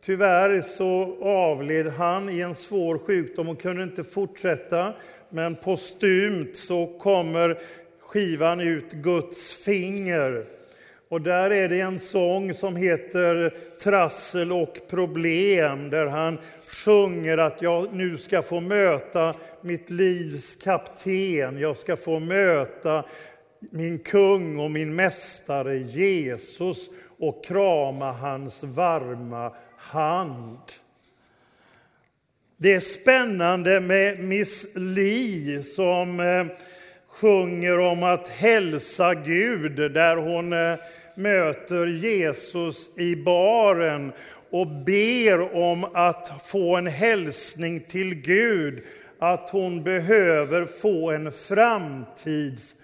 Tyvärr 0.05 0.63
så 0.63 1.17
avled 1.23 1.87
han 1.87 2.31
i 2.31 2.41
en 2.41 2.55
svår 2.55 2.99
sjukdom 2.99 3.49
och 3.49 3.61
kunde 3.61 3.83
inte 3.83 4.05
fortsätta. 4.05 4.93
Men 5.35 5.55
postumt 5.55 6.57
så 6.57 6.87
kommer 6.87 7.59
skivan 8.01 8.61
ut 8.61 8.93
Guds 8.93 9.65
finger. 9.65 10.45
Och 11.09 11.21
där 11.21 11.51
är 11.51 11.69
det 11.69 11.81
en 11.81 11.99
sång 12.01 12.55
som 12.55 12.77
heter 12.77 13.55
Trassel 13.83 14.53
och 14.53 14.79
problem, 14.91 15.91
där 15.91 16.07
han 16.07 16.39
sjunger 16.85 17.39
att 17.39 17.63
jag 17.63 17.95
nu 17.95 18.19
ska 18.19 18.43
få 18.43 18.61
möta 18.61 19.35
mitt 19.61 19.91
livs 19.91 20.57
kapten. 20.57 21.59
Jag 21.59 21.77
ska 21.77 21.97
få 21.97 22.19
möta 22.19 23.05
min 23.71 23.99
kung 23.99 24.59
och 24.59 24.71
min 24.71 24.95
mästare 24.95 25.77
Jesus 25.77 26.89
och 27.19 27.45
krama 27.45 28.13
hans 28.13 28.63
varma 28.63 29.53
hand. 29.77 30.84
Det 32.57 32.75
är 32.75 32.81
spännande 32.81 33.81
med 33.81 34.19
Miss 34.19 34.67
Li 34.75 35.63
som 35.63 36.21
eh, 36.21 36.47
sjunger 37.09 37.79
om 37.79 38.03
att 38.03 38.29
hälsa 38.29 39.15
Gud 39.15 39.93
där 39.93 40.17
hon 40.17 40.53
eh, 40.53 40.75
möter 41.17 41.87
Jesus 41.87 42.99
i 42.99 43.17
baren 43.17 44.13
och 44.51 44.67
ber 44.67 45.57
om 45.57 45.85
att 45.95 46.43
få 46.45 46.77
en 46.77 46.87
hälsning 46.87 47.81
till 47.81 48.15
Gud 48.15 48.83
att 49.19 49.51
hon 49.51 49.83
behöver 49.83 50.65
få 50.65 51.11
en 51.11 51.33
framtidstro. 51.33 52.75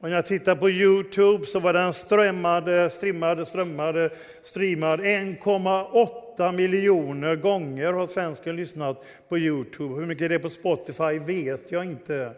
Och 0.00 0.08
när 0.08 0.16
jag 0.16 0.26
tittar 0.26 0.54
på 0.54 0.70
Youtube 0.70 1.46
så 1.46 1.58
var 1.60 1.72
den 1.72 1.92
strömmade, 1.92 2.90
strimmade, 2.90 3.46
strömmade, 3.46 4.10
streamad 4.42 5.00
1,8 5.00 6.27
miljoner 6.38 7.36
gånger 7.36 7.92
har 7.92 8.06
svensken 8.06 8.56
lyssnat 8.56 9.04
på 9.28 9.38
Youtube. 9.38 9.94
Hur 9.94 10.06
mycket 10.06 10.28
det 10.28 10.34
är 10.34 10.38
på 10.38 10.50
Spotify 10.50 11.18
vet 11.18 11.72
jag 11.72 11.84
inte. 11.84 12.32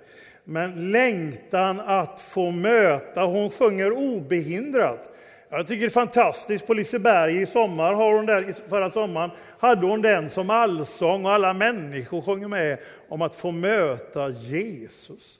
Men 0.45 0.91
längtan 0.91 1.81
att 1.81 2.21
få 2.21 2.51
möta, 2.51 3.23
hon 3.23 3.51
sjunger 3.51 3.93
obehindrat. 3.93 5.11
Jag 5.51 5.67
tycker 5.67 5.81
det 5.81 5.87
är 5.87 5.91
fantastiskt. 5.91 6.67
På 6.67 6.75
Liseberg 6.75 7.43
i 7.43 7.47
sommar, 7.47 7.95
har 7.95 8.15
hon 8.15 8.27
där, 8.27 8.55
förra 8.69 8.91
sommaren, 8.91 9.31
hade 9.59 9.87
hon 9.87 10.03
den 10.03 10.31
som 10.31 10.51
allsång 10.51 11.25
och 11.25 11.33
alla 11.33 11.53
människor 11.53 12.23
sjunger 12.23 12.49
med 12.49 12.79
om 13.09 13.23
att 13.23 13.35
få 13.35 13.51
möta 13.51 14.29
Jesus. 14.29 15.39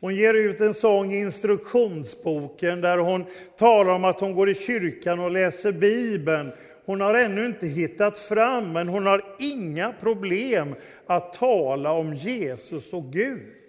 Hon 0.00 0.14
ger 0.14 0.34
ut 0.34 0.60
en 0.60 0.74
sång 0.74 1.12
i 1.12 1.20
instruktionsboken 1.20 2.80
där 2.80 2.98
hon 2.98 3.24
talar 3.58 3.92
om 3.92 4.04
att 4.04 4.20
hon 4.20 4.34
går 4.34 4.50
i 4.50 4.54
kyrkan 4.54 5.20
och 5.20 5.30
läser 5.30 5.72
Bibeln. 5.72 6.52
Hon 6.84 7.00
har 7.00 7.14
ännu 7.14 7.46
inte 7.46 7.66
hittat 7.66 8.18
fram, 8.18 8.72
men 8.72 8.88
hon 8.88 9.06
har 9.06 9.24
inga 9.38 9.92
problem 9.92 10.74
att 11.06 11.32
tala 11.32 11.92
om 11.92 12.14
Jesus 12.14 12.92
och 12.92 13.12
Gud. 13.12 13.62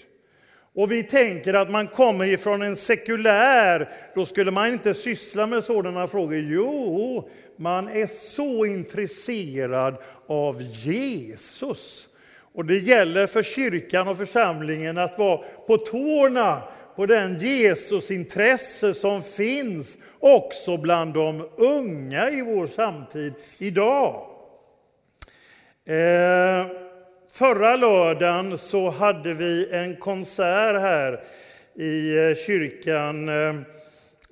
Och 0.76 0.92
vi 0.92 1.04
tänker 1.04 1.54
att 1.54 1.72
man 1.72 1.88
kommer 1.88 2.26
ifrån 2.26 2.62
en 2.62 2.76
sekulär, 2.76 3.90
då 4.16 4.26
skulle 4.26 4.52
man 4.52 4.68
inte 4.68 4.94
syssla 4.94 5.48
med 5.48 5.64
sådana 5.64 6.08
frågor. 6.08 6.38
Jo, 6.38 7.30
man 7.58 7.88
är 7.88 8.08
så 8.08 8.66
intresserad 8.66 9.96
av 10.28 10.62
Jesus. 10.62 12.10
Och 12.54 12.66
det 12.66 12.78
gäller 12.78 13.28
för 13.28 13.44
kyrkan 13.44 14.08
och 14.08 14.18
församlingen 14.18 14.98
att 14.98 15.18
vara 15.18 15.42
på 15.68 15.78
tårna 15.78 16.62
på 16.96 17.06
den 17.06 17.38
Jesusintresse 17.38 18.94
som 18.94 19.24
finns 19.24 19.98
också 20.20 20.78
bland 20.78 21.14
de 21.14 21.50
unga 21.58 22.30
i 22.30 22.42
vår 22.42 22.68
samtid 22.68 23.34
idag. 23.58 24.28
Eh, 25.86 26.84
Förra 27.34 27.76
lördagen 27.76 28.58
så 28.58 28.90
hade 28.90 29.34
vi 29.34 29.70
en 29.72 29.96
konsert 29.96 30.82
här 30.82 31.24
i 31.76 32.18
eh, 32.18 32.36
kyrkan. 32.36 33.30
Eh, 33.30 33.56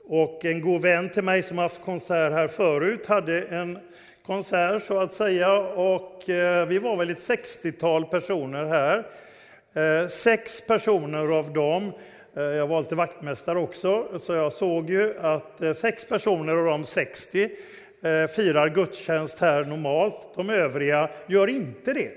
och 0.08 0.46
en 0.46 0.62
god 0.62 0.82
vän 0.82 1.10
till 1.10 1.24
mig 1.24 1.44
som 1.44 1.58
haft 1.58 1.82
konsert 1.82 2.32
här 2.32 2.48
förut 2.48 3.06
hade 3.06 3.42
en 3.42 3.80
konsert 4.26 4.84
så 4.84 5.00
att 5.00 5.14
säga. 5.14 5.58
Och 5.60 6.30
eh, 6.30 6.68
vi 6.68 6.80
var 6.80 6.98
väl 6.98 7.10
ett 7.10 7.30
60-tal 7.30 8.06
personer 8.06 8.66
här. 8.66 9.06
Sex 10.08 10.68
personer 10.68 11.38
av 11.38 11.54
dem, 11.54 11.92
Eh, 12.36 12.44
jag 12.44 12.68
var 12.68 12.82
lite 12.82 12.96
vaktmästare 12.96 13.60
också, 13.60 14.20
så 14.20 14.34
jag 14.34 14.54
såg 14.54 14.90
ju 14.90 15.20
att 15.20 15.62
eh, 15.62 15.74
sex 15.74 16.06
personer 16.06 16.54
av 16.54 16.66
de 16.66 16.86
60 16.86 17.44
eh, 17.44 18.28
firar 18.28 18.70
gudstjänst 18.70 19.40
här 19.40 19.64
normalt. 19.64 20.34
De 20.36 20.50
övriga 20.50 21.10
gör 21.28 21.48
inte 21.48 21.94
det. 21.94 22.12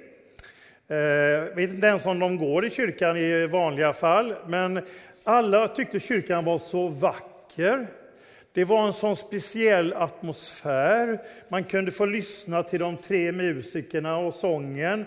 Jag 0.86 1.56
vet 1.56 1.70
inte 1.70 1.86
ens 1.86 2.06
om 2.06 2.18
de 2.18 2.38
går 2.38 2.64
i 2.64 2.70
kyrkan 2.70 3.16
i 3.16 3.46
vanliga 3.46 3.92
fall, 3.92 4.34
men 4.46 4.80
alla 5.24 5.68
tyckte 5.68 6.00
kyrkan 6.00 6.44
var 6.44 6.58
så 6.58 6.88
vacker. 6.88 7.86
Det 8.52 8.64
var 8.64 8.86
en 8.86 8.92
sån 8.92 9.16
speciell 9.16 9.92
atmosfär. 9.92 11.18
Man 11.48 11.64
kunde 11.64 11.90
få 11.90 12.06
lyssna 12.06 12.62
till 12.62 12.80
de 12.80 12.96
tre 12.96 13.32
musikerna 13.32 14.16
och 14.16 14.34
sången. 14.34 15.04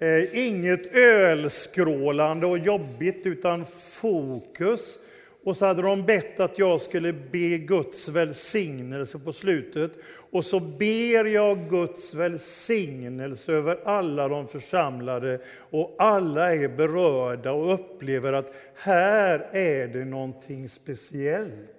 Eh, 0.00 0.46
inget 0.46 0.94
ölskrålande 0.94 2.46
och 2.46 2.58
jobbigt, 2.58 3.26
utan 3.26 3.64
fokus. 4.00 4.98
Och 5.44 5.56
så 5.56 5.66
hade 5.66 5.82
de 5.82 6.02
bett 6.02 6.40
att 6.40 6.58
jag 6.58 6.80
skulle 6.80 7.12
be 7.12 7.58
Guds 7.58 8.08
välsignelse 8.08 9.18
på 9.18 9.32
slutet. 9.32 9.92
Och 10.30 10.44
så 10.44 10.60
ber 10.60 11.24
jag 11.24 11.58
Guds 11.70 12.14
välsignelse 12.14 13.52
över 13.52 13.78
alla 13.84 14.28
de 14.28 14.48
församlade 14.48 15.40
och 15.70 15.94
alla 15.98 16.54
är 16.54 16.68
berörda 16.68 17.52
och 17.52 17.74
upplever 17.74 18.32
att 18.32 18.52
här 18.74 19.46
är 19.52 19.88
det 19.88 20.04
någonting 20.04 20.68
speciellt. 20.68 21.77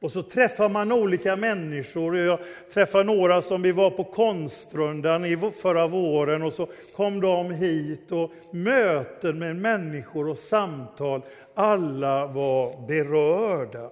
Och 0.00 0.12
så 0.12 0.22
träffar 0.22 0.68
man 0.68 0.92
olika 0.92 1.36
människor. 1.36 2.16
Jag 2.18 2.38
träffade 2.74 3.04
några 3.04 3.42
som 3.42 3.62
vi 3.62 3.72
var 3.72 3.90
på 3.90 4.04
Konstrundan 4.04 5.24
i 5.24 5.36
förra 5.62 5.86
våren 5.86 6.42
och 6.42 6.52
så 6.52 6.68
kom 6.96 7.20
de 7.20 7.50
hit 7.50 8.12
och 8.12 8.32
möten 8.50 9.38
med 9.38 9.56
människor 9.56 10.28
och 10.28 10.38
samtal. 10.38 11.22
Alla 11.54 12.26
var 12.26 12.86
berörda. 12.86 13.90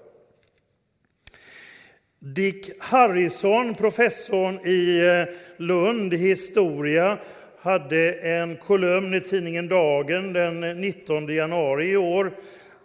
Dick 2.18 2.70
Harrison, 2.78 3.74
professorn 3.74 4.66
i 4.66 5.06
eh, 5.06 5.34
Lund 5.56 6.14
i 6.14 6.16
historia, 6.16 7.18
hade 7.58 8.12
en 8.12 8.56
kolumn 8.56 9.14
i 9.14 9.20
tidningen 9.20 9.68
Dagen 9.68 10.32
den 10.32 10.60
19 10.60 11.28
januari 11.34 11.90
i 11.90 11.96
år 11.96 12.32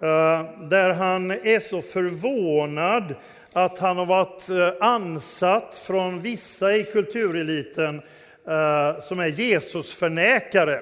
Eh, 0.02 0.46
där 0.60 0.94
han 0.94 1.32
är 1.32 1.60
så 1.60 1.82
förvånad 1.82 3.16
att 3.54 3.80
han 3.80 3.98
har 3.98 4.06
varit 4.06 4.50
eh, 4.50 4.88
ansatt 4.88 5.84
från 5.88 6.22
vissa 6.22 6.76
i 6.76 6.84
kultureliten 6.84 8.02
eh, 8.48 9.02
som 9.02 9.20
är 9.20 9.28
Jesusförnekare. 9.28 10.82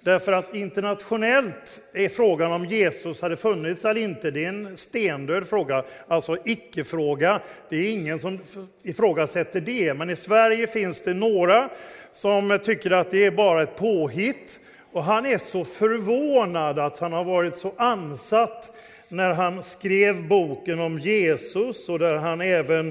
Därför 0.00 0.32
att 0.32 0.54
internationellt 0.54 1.80
är 1.92 2.08
frågan 2.08 2.52
om 2.52 2.64
Jesus 2.64 3.22
hade 3.22 3.36
funnits 3.36 3.84
eller 3.84 4.00
inte, 4.00 4.30
det 4.30 4.44
är 4.44 4.48
en 4.48 4.76
stendöd 4.76 5.46
fråga, 5.46 5.84
alltså 6.08 6.36
icke-fråga. 6.44 7.40
Det 7.68 7.76
är 7.76 7.92
ingen 7.92 8.18
som 8.18 8.38
ifrågasätter 8.82 9.60
det, 9.60 9.94
men 9.94 10.10
i 10.10 10.16
Sverige 10.16 10.66
finns 10.66 11.00
det 11.00 11.14
några 11.14 11.68
som 12.12 12.58
tycker 12.64 12.90
att 12.90 13.10
det 13.10 13.24
är 13.24 13.30
bara 13.30 13.62
ett 13.62 13.76
påhitt. 13.76 14.60
Och 14.96 15.04
han 15.04 15.26
är 15.26 15.38
så 15.38 15.64
förvånad 15.64 16.78
att 16.78 16.98
han 16.98 17.12
har 17.12 17.24
varit 17.24 17.56
så 17.56 17.72
ansatt 17.76 18.72
när 19.08 19.32
han 19.32 19.62
skrev 19.62 20.28
boken 20.28 20.80
om 20.80 20.98
Jesus 20.98 21.88
och 21.88 21.98
där 21.98 22.14
han 22.14 22.40
även 22.40 22.88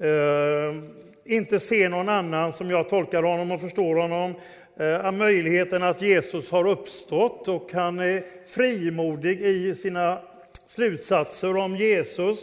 eh, 0.00 0.74
inte 1.24 1.60
ser 1.60 1.88
någon 1.88 2.08
annan, 2.08 2.52
som 2.52 2.70
jag 2.70 2.88
tolkar 2.88 3.22
honom 3.22 3.52
och 3.52 3.60
förstår 3.60 3.96
honom, 3.96 4.34
Eh, 4.80 5.12
möjligheten 5.12 5.82
att 5.82 6.02
Jesus 6.02 6.50
har 6.50 6.68
uppstått 6.68 7.48
och 7.48 7.72
han 7.72 7.98
är 7.98 8.22
frimodig 8.46 9.40
i 9.40 9.74
sina 9.74 10.18
slutsatser 10.66 11.56
om 11.56 11.76
Jesus. 11.76 12.38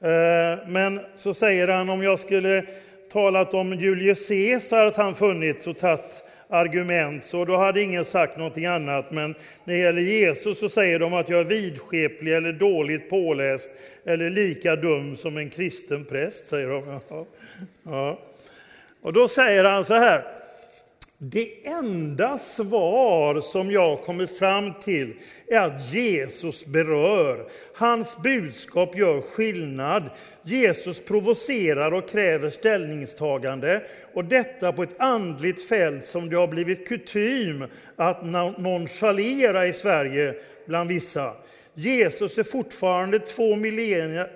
Eh, 0.00 0.68
men 0.68 1.00
så 1.16 1.34
säger 1.34 1.68
han 1.68 1.90
om 1.90 2.02
jag 2.02 2.20
skulle 2.20 2.64
talat 3.12 3.54
om 3.54 3.72
Julius 3.72 4.28
Caesar 4.28 4.86
att 4.86 4.96
han 4.96 5.14
funnits 5.14 5.66
och 5.66 5.78
tagit 5.78 6.22
argument 6.50 7.24
så 7.24 7.44
då 7.44 7.56
hade 7.56 7.82
ingen 7.82 8.04
sagt 8.04 8.36
någonting 8.36 8.66
annat. 8.66 9.10
Men 9.10 9.34
när 9.64 9.74
det 9.74 9.80
gäller 9.80 10.02
Jesus 10.02 10.60
så 10.60 10.68
säger 10.68 10.98
de 10.98 11.14
att 11.14 11.28
jag 11.28 11.40
är 11.40 11.44
vidskeplig 11.44 12.34
eller 12.34 12.52
dåligt 12.52 13.10
påläst 13.10 13.70
eller 14.04 14.30
lika 14.30 14.76
dum 14.76 15.16
som 15.16 15.36
en 15.36 15.50
kristen 15.50 16.04
präst, 16.04 16.48
säger 16.48 16.68
de. 16.68 17.00
Ja. 17.82 18.18
Och 19.02 19.12
då 19.12 19.28
säger 19.28 19.64
han 19.64 19.84
så 19.84 19.94
här 19.94 20.22
det 21.22 21.66
enda 21.66 22.38
svar 22.38 23.40
som 23.40 23.70
jag 23.70 24.02
kommer 24.02 24.26
fram 24.26 24.74
till 24.80 25.14
är 25.46 25.60
att 25.60 25.92
Jesus 25.92 26.66
berör. 26.66 27.46
Hans 27.74 28.16
budskap 28.22 28.96
gör 28.96 29.20
skillnad. 29.20 30.10
Jesus 30.42 31.04
provocerar 31.04 31.92
och 31.92 32.08
kräver 32.08 32.50
ställningstagande. 32.50 33.82
Och 34.14 34.24
detta 34.24 34.72
på 34.72 34.82
ett 34.82 35.00
andligt 35.00 35.68
fält 35.68 36.04
som 36.04 36.30
det 36.30 36.36
har 36.36 36.48
blivit 36.48 36.88
kutym 36.88 37.64
att 37.96 38.24
nonchalera 38.58 39.66
i 39.66 39.72
Sverige 39.72 40.34
bland 40.66 40.88
vissa. 40.88 41.32
Jesus 41.74 42.38
är 42.38 42.42
fortfarande 42.42 43.18
två 43.18 43.56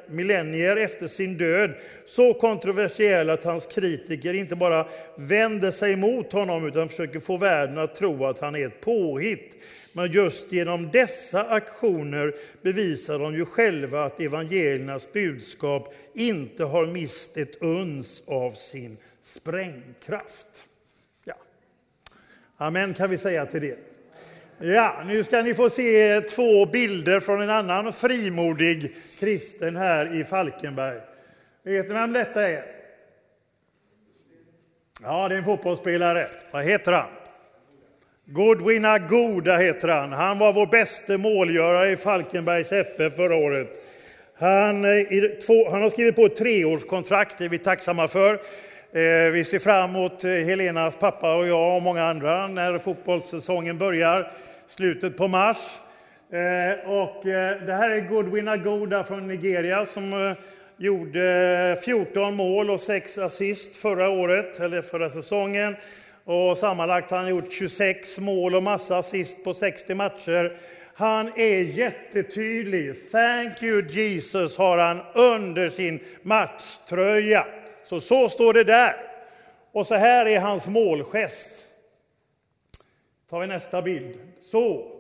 millennier 0.09 0.77
efter 0.77 1.09
sin 1.09 1.39
död 1.39 1.71
så 2.07 2.35
kontroversiell 2.35 3.31
att 3.31 3.45
hans 3.45 3.67
kritiker 3.67 4.35
inte 4.35 4.57
bara 4.57 4.87
vänder 5.17 5.71
sig 5.71 5.97
mot 5.97 6.33
honom 6.33 6.67
utan 6.67 6.89
försöker 6.89 7.21
få 7.21 7.37
världen 7.37 7.79
att 7.79 7.95
tro 7.95 8.27
att 8.27 8.39
han 8.39 8.55
är 8.55 8.67
ett 8.67 8.81
påhitt. 8.81 9.57
Men 9.93 10.13
just 10.13 10.53
genom 10.53 10.91
dessa 10.91 11.45
aktioner 11.45 12.35
bevisar 12.63 13.19
de 13.19 13.35
ju 13.35 13.45
själva 13.45 14.05
att 14.05 14.21
evangeliernas 14.21 15.13
budskap 15.13 15.95
inte 16.15 16.65
har 16.65 16.87
mist 16.87 17.37
ett 17.37 17.63
uns 17.63 18.23
av 18.27 18.51
sin 18.51 18.97
sprängkraft. 19.21 20.65
Ja. 21.25 21.35
Amen 22.57 22.95
kan 22.95 23.11
vi 23.11 23.19
säga 23.19 23.47
till 23.47 23.61
det. 23.61 23.94
Ja, 24.59 25.03
nu 25.07 25.25
ska 25.25 25.43
ni 25.43 25.55
få 25.55 25.71
se 25.71 26.21
två 26.21 26.67
bilder 26.67 27.21
från 27.21 27.43
en 27.43 27.51
annan 27.51 27.93
frimodig 27.93 28.95
kristen 29.21 29.77
här 29.77 30.21
i 30.21 30.25
Falkenberg. 30.25 31.01
Vet 31.65 31.89
ni 31.89 31.95
vem 31.95 32.13
detta 32.13 32.49
är? 32.49 32.65
Ja, 35.03 35.29
det 35.29 35.35
är 35.35 35.39
en 35.39 35.45
fotbollsspelare. 35.45 36.27
Vad 36.51 36.65
heter 36.65 36.93
han? 36.93 37.09
Godwin 38.25 38.85
Agoda 38.85 39.57
heter 39.57 39.89
han. 39.89 40.13
Han 40.13 40.39
var 40.39 40.53
vår 40.53 40.67
bästa 40.67 41.19
målgörare 41.19 41.91
i 41.91 41.97
Falkenbergs 41.97 42.73
FF 42.73 43.17
förra 43.17 43.37
året. 43.37 43.83
Han, 44.39 44.85
eh, 44.85 45.71
han 45.71 45.83
har 45.83 45.91
skrivit 45.91 46.17
på 46.17 46.27
ett 46.27 46.37
treårskontrakt, 46.37 47.39
det 47.39 47.45
är 47.45 47.49
vi 47.49 47.59
tacksamma 47.59 48.09
för. 48.09 48.41
Eh, 48.95 49.33
vi 49.33 49.45
ser 49.45 49.59
fram 49.59 49.91
emot 49.91 50.25
eh, 50.25 50.31
Helenas 50.31 50.97
pappa 50.97 51.35
och 51.35 51.47
jag 51.47 51.77
och 51.77 51.83
många 51.83 52.05
andra 52.05 52.47
när 52.47 52.79
fotbollssäsongen 52.79 53.79
börjar, 53.79 54.33
slutet 54.67 55.17
på 55.17 55.29
mars. 55.29 55.57
Eh, 56.31 56.91
och 56.91 57.21
det 57.67 57.73
här 57.73 57.91
är 57.91 58.09
Goodwin 58.09 58.49
Agoda 58.49 59.05
från 59.05 59.29
Nigeria 59.29 59.87
som 59.87 60.35
gjorde 60.77 61.79
14 61.85 62.35
mål 62.35 62.71
och 62.71 62.81
6 62.81 63.19
assist 63.19 63.77
förra 63.77 64.09
året, 64.09 64.61
eller 64.61 64.83
förra 64.83 65.11
säsongen. 65.11 65.77
Och 66.25 66.59
sammanlagt 66.59 67.11
har 67.11 67.19
han 67.19 67.29
gjort 67.29 67.53
26 67.53 68.19
mål 68.19 68.55
och 68.55 68.63
massa 68.63 68.99
assist 68.99 69.45
på 69.45 69.55
60 69.55 69.95
matcher. 69.95 70.57
Han 70.95 71.33
är 71.37 71.79
jättetydlig. 71.79 73.11
Thank 73.13 73.63
you 73.63 73.83
Jesus 73.89 74.59
har 74.59 74.79
han 74.79 75.01
under 75.15 75.69
sin 75.69 76.01
matchtröja. 76.23 77.47
Så, 77.95 78.01
så 78.01 78.29
står 78.29 78.53
det 78.53 78.65
där. 78.65 78.97
Och 79.73 79.87
så 79.87 79.95
här 79.95 80.27
är 80.27 80.41
hans 80.41 80.67
målgest. 80.67 81.49
tar 83.31 83.41
vi 83.41 83.47
nästa 83.47 83.83
bild. 83.83 84.19
Så. 84.41 84.91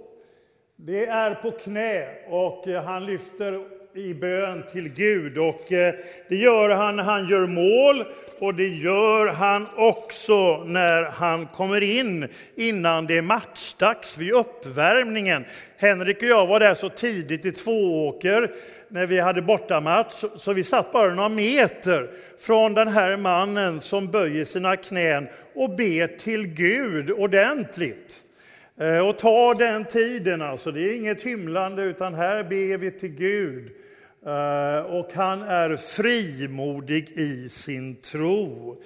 Det 0.76 1.06
är 1.06 1.34
på 1.34 1.50
knä 1.50 2.06
och 2.28 2.68
eh, 2.68 2.84
han 2.84 3.06
lyfter 3.06 3.60
i 3.94 4.14
bön 4.14 4.64
till 4.72 4.94
Gud. 4.94 5.38
Och 5.38 5.72
eh, 5.72 5.94
det 6.28 6.36
gör 6.36 6.70
han 6.70 6.96
när 6.96 7.04
han 7.04 7.28
gör 7.28 7.46
mål 7.46 8.04
och 8.40 8.54
det 8.54 8.68
gör 8.68 9.26
han 9.26 9.68
också 9.76 10.64
när 10.64 11.02
han 11.02 11.46
kommer 11.46 11.82
in 11.82 12.28
innan 12.56 13.06
det 13.06 13.16
är 13.16 13.22
matchdags 13.22 14.18
vid 14.18 14.32
uppvärmningen. 14.32 15.44
Henrik 15.76 16.22
och 16.22 16.28
jag 16.28 16.46
var 16.46 16.60
där 16.60 16.74
så 16.74 16.88
tidigt 16.88 17.44
i 17.44 17.52
Tvååker 17.52 18.50
när 18.94 19.06
vi 19.06 19.20
hade 19.20 19.42
bortamatch, 19.42 20.24
så 20.36 20.52
vi 20.52 20.64
satt 20.64 20.92
bara 20.92 21.14
några 21.14 21.28
meter 21.28 22.10
från 22.38 22.74
den 22.74 22.88
här 22.88 23.16
mannen 23.16 23.80
som 23.80 24.06
böjer 24.06 24.44
sina 24.44 24.76
knän 24.76 25.28
och 25.54 25.70
ber 25.70 26.06
till 26.06 26.46
Gud 26.46 27.10
ordentligt. 27.10 28.22
Eh, 28.80 29.08
och 29.08 29.18
ta 29.18 29.54
den 29.54 29.84
tiden, 29.84 30.42
alltså. 30.42 30.72
det 30.72 30.80
är 30.80 30.96
inget 30.96 31.22
hymlande, 31.22 31.82
utan 31.82 32.14
här 32.14 32.42
ber 32.42 32.76
vi 32.76 32.90
till 32.90 33.08
Gud. 33.08 33.70
Eh, 34.26 34.84
och 34.84 35.12
han 35.14 35.42
är 35.42 35.76
frimodig 35.76 37.10
i 37.18 37.48
sin 37.48 37.96
tro. 37.96 38.76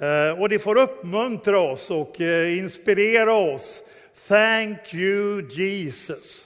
Eh, 0.00 0.40
och 0.40 0.48
det 0.48 0.58
får 0.58 0.78
uppmuntra 0.78 1.60
oss 1.60 1.90
och 1.90 2.20
eh, 2.20 2.58
inspirera 2.58 3.34
oss. 3.34 3.82
Thank 4.28 4.94
you 4.94 5.48
Jesus. 5.50 6.41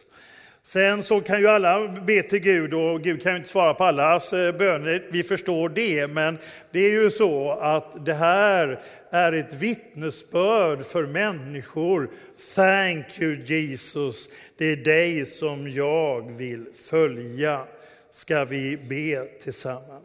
Sen 0.67 1.03
så 1.03 1.21
kan 1.21 1.41
ju 1.41 1.47
alla 1.47 1.89
be 1.89 2.23
till 2.23 2.39
Gud 2.39 2.75
och 2.75 3.03
Gud 3.03 3.23
kan 3.23 3.33
ju 3.33 3.39
inte 3.39 3.49
svara 3.49 3.75
på 3.75 3.85
allas 3.85 4.33
eh, 4.33 4.57
böner, 4.57 5.07
vi 5.11 5.23
förstår 5.23 5.69
det. 5.69 6.11
Men 6.11 6.39
det 6.71 6.79
är 6.79 6.91
ju 6.91 7.11
så 7.11 7.51
att 7.51 8.07
det 8.07 8.15
här 8.15 8.81
är 9.11 9.33
ett 9.33 9.55
vittnesbörd 9.55 10.87
för 10.87 11.07
människor. 11.07 12.11
Thank 12.55 13.07
you 13.21 13.45
Jesus, 13.45 14.29
det 14.57 14.65
är 14.65 14.77
dig 14.77 15.27
som 15.27 15.71
jag 15.71 16.33
vill 16.33 16.67
följa. 16.85 17.65
Ska 18.11 18.45
vi 18.45 18.77
be 18.77 19.27
tillsammans. 19.43 19.96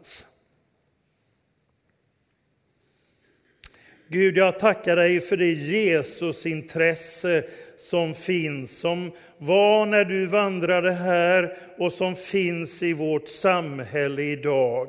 Gud, 4.12 4.36
jag 4.36 4.58
tackar 4.58 4.96
dig 4.96 5.20
för 5.20 5.36
det 5.36 5.52
Jesusintresse 5.52 7.44
som 7.78 8.14
finns, 8.14 8.78
som 8.78 9.12
var 9.38 9.86
när 9.86 10.04
du 10.04 10.26
vandrade 10.26 10.90
här 10.92 11.56
och 11.78 11.92
som 11.92 12.16
finns 12.16 12.82
i 12.82 12.92
vårt 12.92 13.28
samhälle 13.28 14.22
idag. 14.22 14.88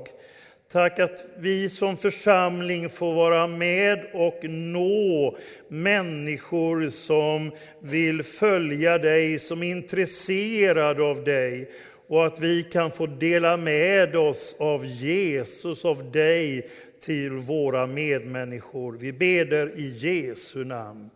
Tack 0.71 0.99
att 0.99 1.25
vi 1.37 1.69
som 1.69 1.97
församling 1.97 2.89
får 2.89 3.13
vara 3.13 3.47
med 3.47 3.99
och 4.13 4.39
nå 4.43 5.37
människor 5.67 6.89
som 6.89 7.51
vill 7.79 8.23
följa 8.23 8.97
dig, 8.97 9.39
som 9.39 9.63
är 9.63 9.71
intresserade 9.71 11.03
av 11.03 11.23
dig 11.23 11.69
och 12.07 12.25
att 12.25 12.39
vi 12.39 12.63
kan 12.63 12.91
få 12.91 13.05
dela 13.05 13.57
med 13.57 14.15
oss 14.15 14.55
av 14.59 14.85
Jesus, 14.85 15.85
av 15.85 16.11
dig, 16.11 16.67
till 17.03 17.31
våra 17.31 17.87
medmänniskor. 17.87 18.97
Vi 18.97 19.13
beder 19.13 19.79
i 19.79 19.97
Jesu 19.97 20.63
namn. 20.63 21.09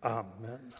Amen. 0.00 0.72